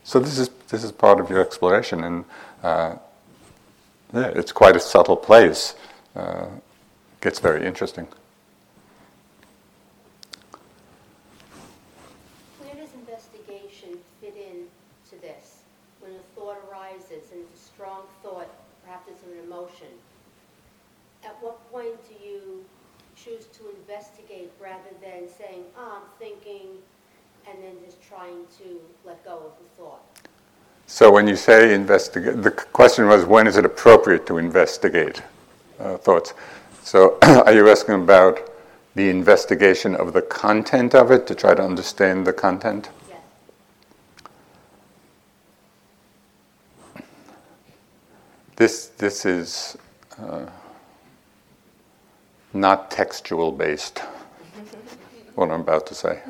So 0.03 0.19
this 0.19 0.37
is 0.37 0.49
this 0.69 0.83
is 0.83 0.91
part 0.91 1.19
of 1.19 1.29
your 1.29 1.41
exploration, 1.41 2.03
and 2.03 2.25
uh, 2.63 2.95
yeah, 4.13 4.27
it's 4.27 4.51
quite 4.51 4.75
a 4.75 4.79
subtle 4.79 5.17
place. 5.17 5.75
Uh, 6.15 6.45
gets 7.19 7.39
very 7.39 7.65
interesting. 7.65 8.07
Where 12.59 12.75
does 12.75 12.93
investigation 12.93 13.97
fit 14.21 14.35
in 14.37 14.67
to 15.09 15.21
this? 15.21 15.63
When 15.99 16.11
a 16.11 16.39
thought 16.39 16.57
arises 16.71 17.31
and 17.33 17.41
it's 17.41 17.61
a 17.61 17.65
strong 17.65 18.03
thought, 18.23 18.47
perhaps 18.85 19.09
it's 19.09 19.23
an 19.23 19.43
emotion. 19.43 19.87
At 21.25 21.35
what 21.41 21.59
point 21.71 21.97
do 22.07 22.15
you 22.25 22.63
choose 23.17 23.45
to 23.57 23.69
investigate 23.81 24.51
rather 24.65 24.95
than 24.99 25.29
saying, 25.29 25.63
oh, 25.77 26.01
I'm 26.01 26.09
thinking, 26.17 26.79
and 27.47 27.61
then 27.63 27.75
just 27.85 28.01
trying 28.01 28.45
to 28.57 28.81
let 29.05 29.23
go 29.23 29.35
of 29.35 29.51
the 29.59 29.81
thought? 29.81 30.01
So 30.87 31.11
when 31.11 31.27
you 31.27 31.35
say 31.35 31.73
investigate, 31.73 32.41
the 32.41 32.51
question 32.51 33.07
was 33.07 33.25
when 33.25 33.45
is 33.45 33.57
it 33.57 33.65
appropriate 33.65 34.25
to 34.27 34.39
investigate 34.39 35.21
uh, 35.79 35.97
thoughts? 35.97 36.33
So 36.83 37.17
are 37.21 37.53
you 37.53 37.69
asking 37.69 37.95
about 37.95 38.39
the 38.95 39.09
investigation 39.09 39.95
of 39.95 40.13
the 40.13 40.21
content 40.21 40.95
of 40.95 41.11
it 41.11 41.27
to 41.27 41.35
try 41.35 41.53
to 41.53 41.61
understand 41.61 42.25
the 42.25 42.33
content? 42.33 42.89
Yes. 43.09 43.19
This, 48.55 48.87
this 48.97 49.25
is 49.25 49.77
uh, 50.17 50.45
not 52.53 52.89
textual 52.89 53.51
based, 53.51 54.01
what 55.35 55.51
I'm 55.51 55.61
about 55.61 55.85
to 55.87 55.95
say. 55.95 56.21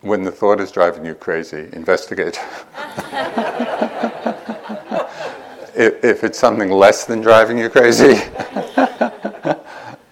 When 0.00 0.22
the 0.22 0.30
thought 0.30 0.60
is 0.60 0.70
driving 0.70 1.04
you 1.04 1.14
crazy, 1.14 1.68
investigate. 1.72 2.38
if, 5.74 6.04
if 6.04 6.24
it's 6.24 6.38
something 6.38 6.70
less 6.70 7.04
than 7.04 7.20
driving 7.20 7.58
you 7.58 7.68
crazy, 7.68 8.14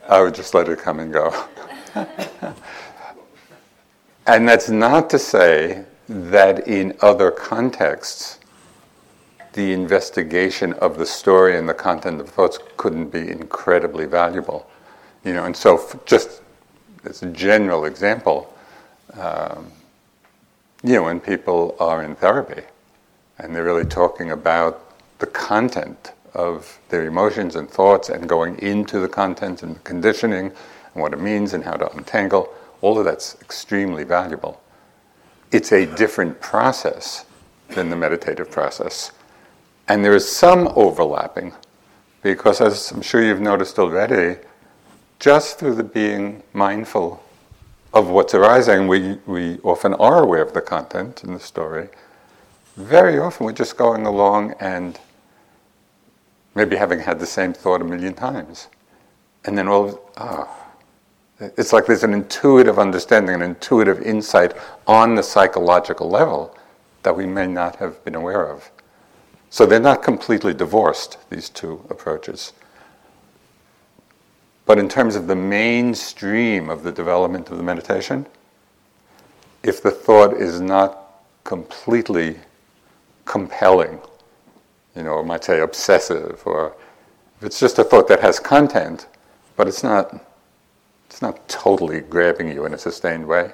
I 0.09 0.21
would 0.21 0.35
just 0.35 0.53
let 0.55 0.69
it 0.69 0.79
come 0.79 1.01
and 1.01 1.13
go. 1.13 1.47
and 4.27 4.49
that's 4.49 4.69
not 4.69 5.09
to 5.11 5.19
say 5.19 5.85
that 6.09 6.69
in 6.69 6.97
other 7.01 7.31
contexts, 7.31 8.39
the 9.55 9.73
investigation 9.73 10.73
of 10.75 10.99
the 10.99 11.07
story 11.07 11.57
and 11.57 11.69
the 11.69 11.75
content 11.75 12.21
of 12.21 12.29
thoughts 12.29 12.59
couldn't 12.77 13.11
be 13.11 13.31
incredibly 13.31 14.05
valuable. 14.05 14.69
You 15.25 15.33
know, 15.33 15.45
and 15.45 15.57
so 15.57 16.01
just 16.05 16.43
as 17.05 17.23
a 17.23 17.31
general 17.31 17.87
example, 17.87 18.55
um, 19.15 19.73
you 20.83 20.95
know, 20.95 21.05
when 21.05 21.19
people 21.19 21.77
are 21.81 22.03
in 22.03 22.15
therapy 22.15 22.63
and 23.39 23.55
they're 23.55 23.65
really 23.65 23.87
talking 23.87 24.31
about 24.31 24.81
the 25.19 25.27
content 25.27 26.13
of 26.35 26.79
their 26.89 27.07
emotions 27.07 27.57
and 27.57 27.71
thoughts 27.71 28.09
and 28.09 28.29
going 28.29 28.59
into 28.59 29.01
the 29.01 29.09
content 29.09 29.63
and 29.63 29.77
the 29.77 29.81
conditioning 29.81 30.53
and 30.93 31.03
what 31.03 31.13
it 31.13 31.21
means 31.21 31.55
and 31.55 31.65
how 31.65 31.75
to 31.75 31.91
untangle, 31.97 32.53
all 32.83 32.99
of 32.99 33.05
that's 33.05 33.41
extremely 33.41 34.05
valuable. 34.05 34.61
It's 35.53 35.73
a 35.73 35.87
different 35.87 36.41
process 36.41 37.25
than 37.71 37.89
the 37.89 37.97
meditative 37.97 38.51
process. 38.51 39.13
And 39.89 40.05
there 40.05 40.15
is 40.15 40.31
some 40.31 40.69
overlapping 40.75 41.55
because, 42.23 42.61
as 42.61 42.91
I'm 42.91 43.03
sure 43.03 43.23
you've 43.23 43.41
noticed 43.41 43.79
already, 43.79 44.41
just 45.19 45.59
through 45.59 45.75
the 45.75 45.85
being 45.85 46.43
mindful 46.53 47.23
of 47.93 48.09
what's 48.09 48.35
arising, 48.35 48.89
we, 48.89 49.19
we 49.27 49.59
often 49.61 49.95
are 49.95 50.23
aware 50.23 50.43
of 50.43 50.53
the 50.53 50.61
content 50.61 51.23
in 51.25 51.33
the 51.33 51.41
story. 51.41 51.89
Very 52.77 53.19
often 53.19 53.47
we're 53.47 53.53
just 53.53 53.77
going 53.77 54.05
along 54.05 54.55
and 54.61 54.99
maybe 56.55 56.77
having 56.77 56.99
had 56.99 57.21
the 57.21 57.27
same 57.27 57.53
thought 57.53 57.81
a 57.81 57.85
million 57.85 58.15
times. 58.15 58.69
And 59.45 59.57
then 59.57 59.69
all 59.69 59.89
of, 59.89 60.01
ah, 60.17 60.49
oh, 61.41 61.51
it's 61.57 61.73
like 61.73 61.87
there's 61.87 62.05
an 62.05 62.15
intuitive 62.15 62.79
understanding, 62.79 63.35
an 63.35 63.43
intuitive 63.43 64.01
insight 64.01 64.55
on 64.87 65.15
the 65.15 65.23
psychological 65.23 66.09
level 66.09 66.57
that 67.03 67.17
we 67.17 67.27
may 67.27 67.47
not 67.47 67.77
have 67.77 68.03
been 68.05 68.15
aware 68.15 68.49
of. 68.49 68.71
So 69.51 69.67
they're 69.67 69.79
not 69.79 70.03
completely 70.03 70.55
divorced, 70.55 71.19
these 71.31 71.49
two 71.49 71.85
approaches. 71.91 72.53
But 74.67 74.79
in 74.79 74.89
terms 74.89 75.17
of 75.17 75.27
the 75.27 75.37
mainstream 75.37 76.71
of 76.71 76.83
the 76.83 76.93
development 76.93 77.51
of 77.51 77.59
the 77.59 77.63
meditation, 77.63 78.27
if 79.63 79.83
the 79.83 79.91
thought 79.91 80.35
is 80.35 80.61
not 80.61 81.23
completely 81.45 82.39
compelling, 83.25 83.99
you 84.97 85.03
know, 85.03 85.19
I 85.19 85.23
might 85.23 85.45
say 85.45 85.61
obsessive, 85.61 86.43
or 86.47 86.75
if 87.39 87.47
it's 87.47 87.61
just 87.61 87.79
a 87.79 87.85
thought 87.85 88.09
that 88.09 88.21
has 88.21 88.39
content, 88.39 89.07
but 89.57 89.69
it's 89.69 89.83
not, 89.83 90.15
it's 91.11 91.21
not 91.21 91.47
totally 91.49 92.01
grabbing 92.01 92.49
you 92.49 92.65
in 92.65 92.75
a 92.75 92.79
sustained 92.79 93.27
way, 93.27 93.53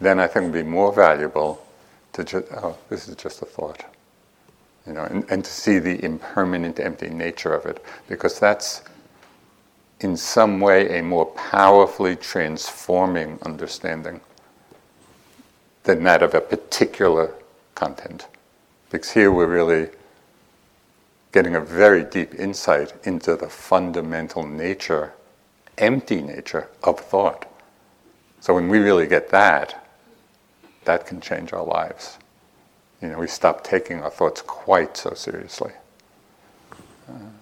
then 0.00 0.20
I 0.20 0.26
think 0.26 0.44
it 0.44 0.46
would 0.50 0.64
be 0.64 0.68
more 0.68 0.92
valuable 0.92 1.64
to 2.12 2.24
just, 2.24 2.46
oh, 2.52 2.76
this 2.88 3.08
is 3.08 3.16
just 3.16 3.42
a 3.42 3.46
thought 3.46 3.84
you 4.86 4.92
know, 4.92 5.04
and, 5.04 5.24
and 5.30 5.44
to 5.44 5.50
see 5.50 5.78
the 5.78 6.02
impermanent, 6.04 6.80
empty 6.80 7.10
nature 7.10 7.52
of 7.54 7.66
it, 7.66 7.84
because 8.08 8.38
that's 8.40 8.82
in 10.00 10.16
some 10.16 10.60
way 10.60 10.98
a 10.98 11.02
more 11.02 11.26
powerfully 11.26 12.16
transforming 12.16 13.38
understanding 13.42 14.20
than 15.84 16.02
that 16.04 16.22
of 16.22 16.34
a 16.34 16.40
particular 16.40 17.34
content. 17.74 18.26
Because 18.90 19.10
here 19.10 19.30
we're 19.30 19.46
really 19.46 19.90
getting 21.32 21.54
a 21.54 21.60
very 21.60 22.02
deep 22.02 22.34
insight 22.34 22.92
into 23.04 23.36
the 23.36 23.48
fundamental 23.48 24.46
nature, 24.46 25.12
empty 25.78 26.22
nature 26.22 26.68
of 26.82 26.98
thought. 26.98 27.46
So 28.40 28.54
when 28.54 28.68
we 28.68 28.78
really 28.78 29.06
get 29.06 29.28
that, 29.30 29.86
that 30.84 31.06
can 31.06 31.20
change 31.20 31.52
our 31.52 31.64
lives. 31.64 32.18
You 33.02 33.08
know, 33.08 33.18
we 33.18 33.28
stop 33.28 33.62
taking 33.62 34.02
our 34.02 34.10
thoughts 34.10 34.42
quite 34.42 34.96
so 34.96 35.14
seriously. 35.14 35.72
Uh. 37.08 37.39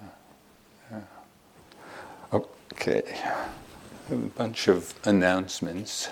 Okay, 2.81 3.03
a 4.09 4.14
bunch 4.14 4.68
of 4.68 4.95
announcements. 5.05 6.11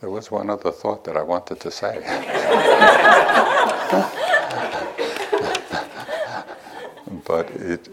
There 0.00 0.10
was 0.10 0.30
one 0.30 0.50
other 0.50 0.70
thought 0.70 1.04
that 1.04 1.16
I 1.16 1.22
wanted 1.22 1.58
to 1.60 1.70
say. 1.70 2.00
but 7.24 7.50
it 7.52 7.88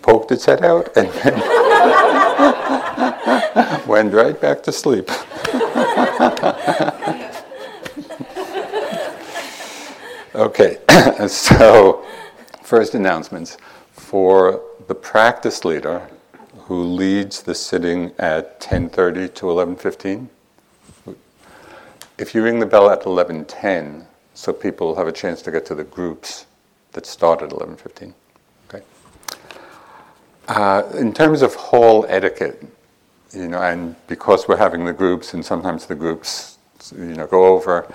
poked 0.00 0.30
its 0.30 0.44
head 0.44 0.64
out 0.64 0.96
and 0.96 1.08
then 1.08 1.40
went 3.88 4.14
right 4.14 4.40
back 4.40 4.62
to 4.62 4.70
sleep. 4.70 5.10
okay, 10.34 10.78
so 11.28 12.04
first 12.62 12.94
announcements 12.94 13.56
for 13.92 14.62
the 14.88 14.94
practice 14.94 15.64
leader 15.64 16.08
who 16.62 16.82
leads 16.82 17.42
the 17.42 17.54
sitting 17.54 18.12
at 18.18 18.60
10:30 18.60 19.34
to 19.34 19.46
11:15. 19.46 20.28
If 22.18 22.34
you 22.34 22.42
ring 22.42 22.60
the 22.60 22.66
bell 22.66 22.90
at 22.90 23.02
11:10, 23.02 24.06
so 24.34 24.52
people 24.52 24.94
have 24.96 25.08
a 25.08 25.12
chance 25.12 25.42
to 25.42 25.50
get 25.50 25.64
to 25.66 25.74
the 25.74 25.84
groups 25.84 26.46
that 26.92 27.06
start 27.06 27.42
at 27.42 27.50
11:15. 27.50 28.14
Uh, 30.50 30.82
in 30.98 31.12
terms 31.12 31.42
of 31.42 31.54
hall 31.54 32.04
etiquette, 32.08 32.60
you 33.32 33.46
know, 33.46 33.62
and 33.62 33.94
because 34.08 34.48
we're 34.48 34.56
having 34.56 34.84
the 34.84 34.92
groups, 34.92 35.32
and 35.32 35.44
sometimes 35.44 35.86
the 35.86 35.94
groups, 35.94 36.58
you 36.90 37.14
know, 37.14 37.24
go 37.28 37.44
over, 37.46 37.86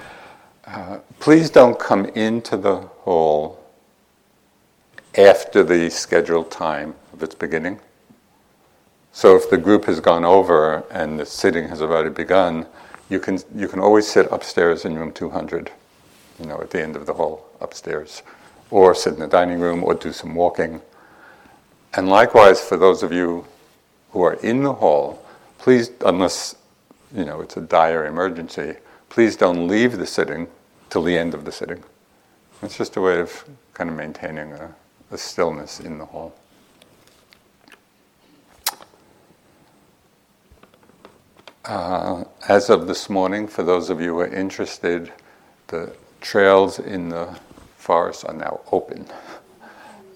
uh, 0.68 1.00
please 1.20 1.50
don't 1.50 1.80
come 1.80 2.06
into 2.08 2.58
the 2.58 2.78
hall 2.78 3.64
after 5.18 5.64
the 5.64 5.90
scheduled 5.90 6.52
time 6.52 6.96
of 7.14 7.24
its 7.24 7.36
beginning. 7.36 7.80
So 9.14 9.36
if 9.36 9.50
the 9.50 9.58
group 9.58 9.86
has 9.86 10.00
gone 10.00 10.26
over 10.26 10.84
and 10.92 11.20
the 11.20 11.26
sitting 11.26 11.70
has 11.70 11.82
already 11.82 12.10
begun, 12.10 12.66
you 13.10 13.20
can 13.20 13.40
you 13.56 13.68
can 13.68 13.80
always 13.80 14.08
sit 14.08 14.28
upstairs 14.32 14.84
in 14.84 14.96
room 14.98 15.12
200, 15.12 15.72
you 16.40 16.46
know, 16.48 16.60
at 16.60 16.72
the 16.72 16.82
end 16.82 16.96
of 16.96 17.06
the 17.06 17.14
hall 17.14 17.48
upstairs, 17.62 18.24
or 18.72 18.94
sit 18.96 19.14
in 19.14 19.20
the 19.20 19.28
dining 19.28 19.60
room, 19.60 19.84
or 19.84 19.94
do 19.94 20.12
some 20.12 20.36
walking. 20.36 20.82
And 21.94 22.10
likewise, 22.10 22.60
for 22.60 22.76
those 22.76 23.04
of 23.04 23.14
you 23.14 23.46
who 24.12 24.22
are 24.24 24.34
in 24.34 24.64
the 24.64 24.74
hall, 24.74 25.24
please, 25.60 25.92
unless 26.06 26.56
you 27.16 27.24
know 27.24 27.40
it's 27.40 27.56
a 27.56 27.62
dire 27.62 28.06
emergency, 28.06 28.76
please 29.10 29.36
don't 29.36 29.68
leave 29.68 29.98
the 29.98 30.06
sitting 30.06 30.48
till 30.90 31.04
the 31.04 31.18
end 31.18 31.34
of 31.34 31.46
the 31.46 31.52
sitting. 31.52 31.84
It's 32.62 32.78
just 32.78 32.96
a 32.96 33.02
way 33.02 33.20
of 33.20 33.46
kind 33.74 33.90
of 33.90 33.96
maintaining 33.96 34.52
a, 34.54 34.74
a 35.12 35.18
stillness 35.18 35.80
in 35.80 35.98
the 35.98 36.06
hall. 36.06 36.34
Uh, 41.66 42.24
as 42.48 42.70
of 42.70 42.88
this 42.88 43.10
morning, 43.10 43.48
for 43.48 43.64
those 43.64 43.90
of 43.90 44.00
you 44.00 44.14
who 44.14 44.20
are 44.20 44.28
interested, 44.28 45.12
the 45.68 45.92
trails 46.22 46.80
in 46.80 47.10
the 47.10 47.38
forest 47.78 48.24
are 48.26 48.34
now 48.34 48.62
open. 48.72 49.06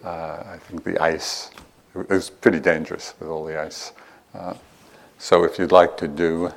Uh, 0.04 0.44
I 0.46 0.58
think 0.68 0.84
the 0.84 1.02
ice 1.02 1.50
was 1.94 2.30
pretty 2.30 2.60
dangerous 2.60 3.14
with 3.20 3.30
all 3.30 3.46
the 3.46 3.60
ice. 3.60 3.94
Uh, 4.34 4.54
So 5.22 5.44
if 5.44 5.60
you'd 5.60 5.74
like 5.74 5.98
to 5.98 6.08
do 6.08 6.54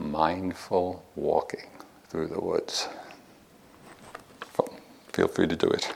mindful 0.00 1.04
walking 1.14 1.68
through 2.08 2.26
the 2.26 2.40
woods, 2.40 2.88
feel 5.12 5.28
free 5.28 5.46
to 5.46 5.54
do 5.56 5.68
it. 5.68 5.92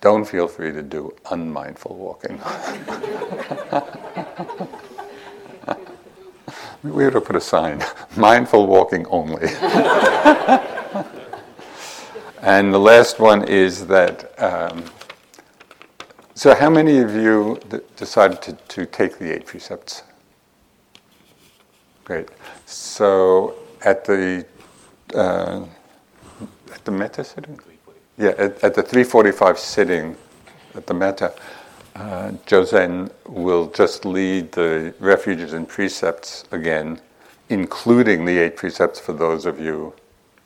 Don't 0.00 0.24
feel 0.24 0.48
free 0.48 0.72
to 0.72 0.82
do 0.82 1.14
unmindful 1.30 1.94
walking. 1.94 2.38
we 6.82 7.06
ought 7.06 7.10
to 7.10 7.20
put 7.20 7.36
a 7.36 7.40
sign 7.40 7.84
mindful 8.16 8.66
walking 8.66 9.06
only. 9.06 9.46
and 12.42 12.74
the 12.74 12.80
last 12.80 13.20
one 13.20 13.44
is 13.44 13.86
that. 13.86 14.42
Um, 14.42 14.84
so, 16.34 16.54
how 16.54 16.70
many 16.70 16.98
of 16.98 17.14
you 17.14 17.60
decided 17.96 18.40
to, 18.42 18.52
to 18.68 18.86
take 18.86 19.18
the 19.18 19.34
eight 19.34 19.46
precepts? 19.46 20.02
Great. 22.04 22.28
So, 22.66 23.54
at 23.84 24.04
the 24.04 24.46
uh, 25.14 25.64
at 26.72 26.84
the 26.84 26.90
metta 26.90 27.22
sitting, 27.22 27.58
yeah, 28.16 28.30
at, 28.38 28.64
at 28.64 28.74
the 28.74 28.82
3:45 28.82 29.58
sitting 29.58 30.16
at 30.74 30.86
the 30.86 30.94
metta, 30.94 31.34
uh, 31.96 32.32
will 33.26 33.66
just 33.68 34.04
lead 34.04 34.52
the 34.52 34.94
refuges 35.00 35.52
and 35.52 35.68
precepts 35.68 36.44
again, 36.50 37.00
including 37.50 38.24
the 38.24 38.38
eight 38.38 38.56
precepts 38.56 38.98
for 38.98 39.12
those 39.12 39.44
of 39.44 39.60
you 39.60 39.92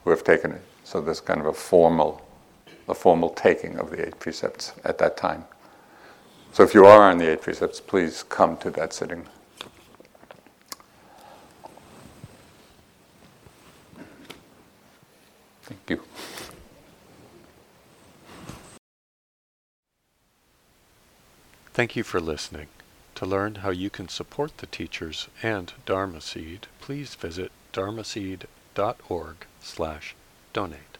who 0.03 0.11
have 0.11 0.25
taken 0.25 0.53
it. 0.53 0.63
So 0.85 1.01
there's 1.01 1.21
kind 1.21 1.41
of 1.41 1.47
a 1.47 1.53
formal, 1.53 2.23
a 2.89 2.95
formal 2.95 3.31
taking 3.31 3.79
of 3.79 3.91
the 3.91 4.07
eight 4.07 4.19
precepts 4.19 4.73
at 4.85 4.99
that 4.99 5.17
time. 5.17 5.45
So 6.57 6.63
if 6.63 6.73
you 6.73 6.87
are 6.87 7.11
on 7.11 7.19
the 7.19 7.31
eight 7.31 7.43
precepts, 7.43 7.83
please 7.83 8.23
come 8.23 8.57
to 8.57 8.71
that 8.71 8.95
sitting. 8.95 9.27
Thank 15.65 15.81
you. 15.91 16.01
Thank 21.75 21.95
you 21.95 22.03
for 22.03 22.21
listening. 22.23 22.69
To 23.17 23.27
learn 23.27 23.57
how 23.57 23.69
you 23.69 23.91
can 23.91 24.09
support 24.09 24.57
the 24.57 24.67
teachers 24.67 25.29
and 25.43 25.75
Dharma 25.85 26.23
Seed, 26.23 26.69
please 26.81 27.15
visit 27.17 27.53
dharmaseed.org 27.75 29.37
slash 29.61 30.15
donate. 30.55 30.96